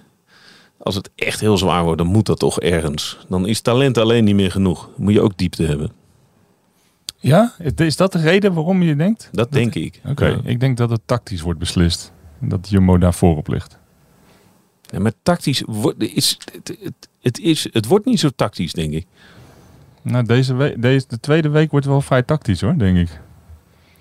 [0.78, 3.18] als het echt heel zwaar wordt, dan moet dat toch ergens.
[3.28, 4.80] Dan is talent alleen niet meer genoeg.
[4.96, 5.92] Dan moet je ook diepte hebben.
[7.18, 7.54] Ja?
[7.76, 9.28] Is dat de reden waarom je denkt?
[9.32, 10.00] Dat denk ik.
[10.06, 10.40] Oké, Ja.
[10.44, 12.12] ik denk dat het tactisch wordt beslist.
[12.40, 13.78] Dat Jumbo daar voorop ligt.
[14.82, 18.92] Ja, maar tactisch wordt, is, het, het, het is, het wordt niet zo tactisch, denk
[18.92, 19.06] ik.
[20.08, 23.20] Nou, deze week, deze, de tweede week wordt wel vrij tactisch hoor, denk ik.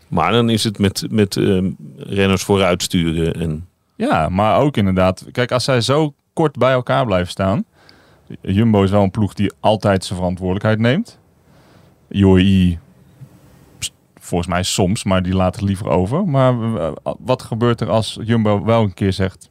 [0.08, 3.34] Maar dan is het met, met ehm, renners vooruit sturen.
[3.34, 5.26] En, Ja, maar ook inderdaad.
[5.32, 7.66] Kijk, als zij zo kort bij elkaar blijven staan.
[8.42, 11.20] Jumbo is wel een ploeg die altijd zijn verantwoordelijkheid neemt.
[12.10, 12.78] UAE,
[14.20, 16.28] volgens mij soms, maar die laat het liever over.
[16.28, 16.56] Maar
[17.20, 19.50] wat gebeurt er als Jumbo wel een keer zegt...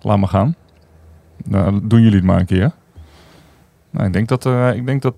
[0.00, 0.54] Laat maar gaan.
[1.44, 2.72] Nou, doen jullie het maar een keer.
[3.90, 5.14] Nou, ik denk dat, er, ik denk dat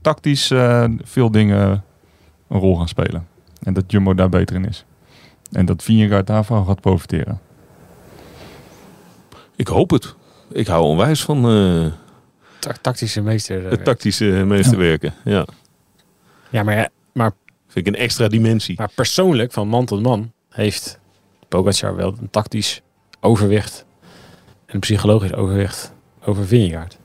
[0.00, 1.84] tactisch eh, veel dingen
[2.48, 3.26] een rol gaan spelen.
[3.62, 4.84] En dat Jumbo daar beter in is.
[5.52, 7.40] En dat Vingegaard daarvan gaat profiteren.
[9.56, 10.14] ik hoop het.
[10.52, 11.92] Ik hou onwijs van eh,
[12.58, 13.64] Ta- tactische meester.
[13.64, 15.14] eh, het tactische meesterwerken.
[15.24, 15.46] Ja.
[16.50, 17.32] ja, maar, ja, maar,
[17.68, 18.74] Vind ik een extra dimensie.
[18.78, 20.98] maar persoonlijk, van man tot man, heeft
[21.48, 22.82] Pogacar wel een tactisch
[23.20, 23.84] overwicht.
[24.66, 25.92] En een psychologisch overwicht
[26.24, 26.98] over Vingegaard.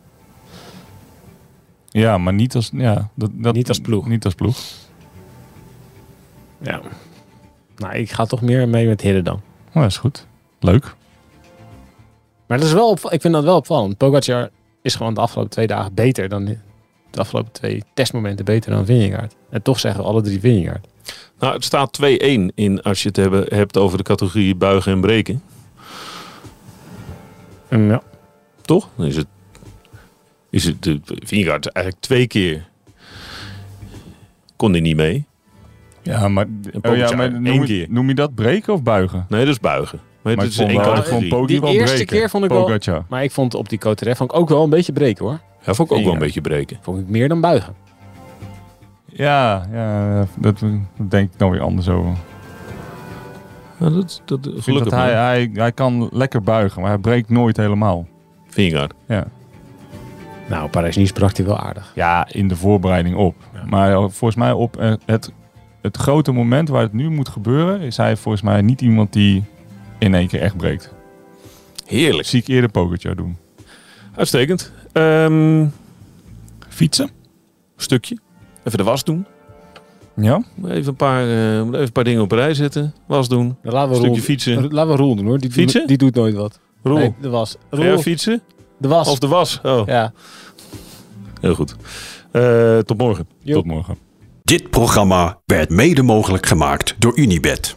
[1.92, 4.08] Ja, maar niet als, ja, dat, dat, Niet als ploeg.
[4.08, 4.58] Niet als ploeg.
[6.62, 6.82] Ja.
[7.78, 9.42] Nou, ik ga toch meer mee met Hidden dan.
[9.68, 10.28] Oh, dat is goed.
[10.60, 10.96] Leuk.
[12.48, 13.98] Maar dat is wel ik vind dat wel opvallend.
[13.98, 14.50] Pogacar
[14.82, 19.36] is gewoon de afgelopen twee dagen beter dan de afgelopen twee testmomenten beter dan Vingegaard.
[19.50, 20.88] En toch zeggen we alle drie Vingegaard.
[21.40, 22.06] Nou, het staat 2-1
[22.56, 25.44] in als je het hebben, hebt over de categorie buigen en breken.
[27.70, 28.02] ja.
[28.62, 28.90] Toch?
[28.96, 29.28] Dan is het,
[30.52, 32.70] is het de Vingegaard eigenlijk twee keer
[34.62, 35.26] kon hij niet mee.
[36.02, 36.46] Ja, maar,
[36.82, 37.80] oh, ja, maar één keer.
[37.80, 39.26] je, noem je dat breken of buigen?
[39.30, 40.00] Nee, dat is buigen.
[40.22, 41.48] Maar, Maar het ik is vond, één categorie.
[41.48, 42.18] Die wel eerste breken.
[42.18, 43.04] keer vond ik wel-.
[43.10, 45.40] Maar ik vond op die Coterre vond ik ook wel een beetje breken hoor.
[45.66, 46.78] Ja, vond ik ook wel een beetje breken.
[46.82, 47.76] Vond ik meer dan buigen.
[49.06, 52.12] Ja, ja dat, dat denk ik dan weer anders over.
[53.80, 57.58] Ja, dat, dat, gelukkig dat hij, hij, hij kan lekker buigen, maar hij breekt nooit
[57.58, 58.08] helemaal.
[58.48, 58.94] Vingegaard.
[59.08, 59.28] Ja,
[60.52, 61.92] Nou, Parijs-Nice brak hij wel aardig.
[61.96, 63.36] ja in de voorbereiding op.
[63.54, 63.64] Ja.
[63.66, 65.32] Maar volgens mij op eh, het,
[65.82, 67.80] het grote moment waar het nu moet gebeuren...
[67.80, 69.44] is hij volgens mij niet iemand die
[70.00, 70.94] in één keer echt breekt.
[71.86, 72.28] Heerlijk.
[72.28, 73.38] Zie ik eerder Pogacar doen.
[74.16, 74.72] Uitstekend.
[74.92, 75.66] Ehm,
[76.70, 77.10] Fietsen?
[77.76, 78.18] stukje.
[78.64, 79.26] Even de was doen.
[80.16, 80.44] Ja.
[80.66, 82.94] Even een paar, eh, even een paar dingen op een rij zetten.
[83.06, 83.58] Was doen.
[83.64, 84.74] Dan laten we Stukje Roel, fietsen.
[84.74, 85.38] Laten we Roel doen hoor.
[85.40, 85.80] Die, Fietsen?
[85.80, 86.60] Doet, die doet nooit wat.
[86.84, 87.58] Roel, Nee, de was.
[87.70, 88.42] Roel, fietsen?
[88.82, 89.08] De was.
[89.10, 89.60] Of de was?
[89.64, 90.12] Oh, Ja.
[91.42, 91.76] heel goed.
[92.32, 93.28] Eh, tot morgen.
[93.42, 93.54] Jo.
[93.54, 93.98] Tot morgen.
[94.44, 97.76] Dit programma werd mede mogelijk gemaakt door Unibed.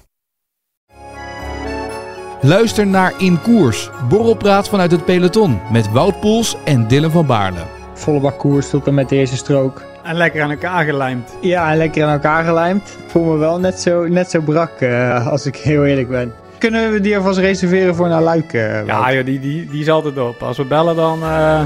[2.41, 7.59] Luister naar In Koers, borrelpraat vanuit het peloton met Wout Poels en Dylan van Baarle.
[7.95, 9.83] Volle bak koers tot en met de eerste strook.
[10.03, 11.35] En lekker aan elkaar gelijmd.
[11.41, 12.83] Ja, en lekker aan elkaar gelijmd.
[13.05, 16.33] Ik voel me wel net zo, net zo brak, eh, als ik heel eerlijk ben.
[16.65, 18.53] Kunnen we die alvast reserveren voor naar Luik?
[18.53, 18.87] eh?
[18.87, 20.43] Ja, joh, die, die, die is altijd op.
[20.43, 21.63] Als we bellen, dan, eh,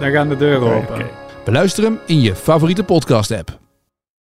[0.00, 0.94] dan gaan de deuren open.
[0.94, 1.04] oké.
[1.44, 3.58] Beluister hem in je favoriete podcast app.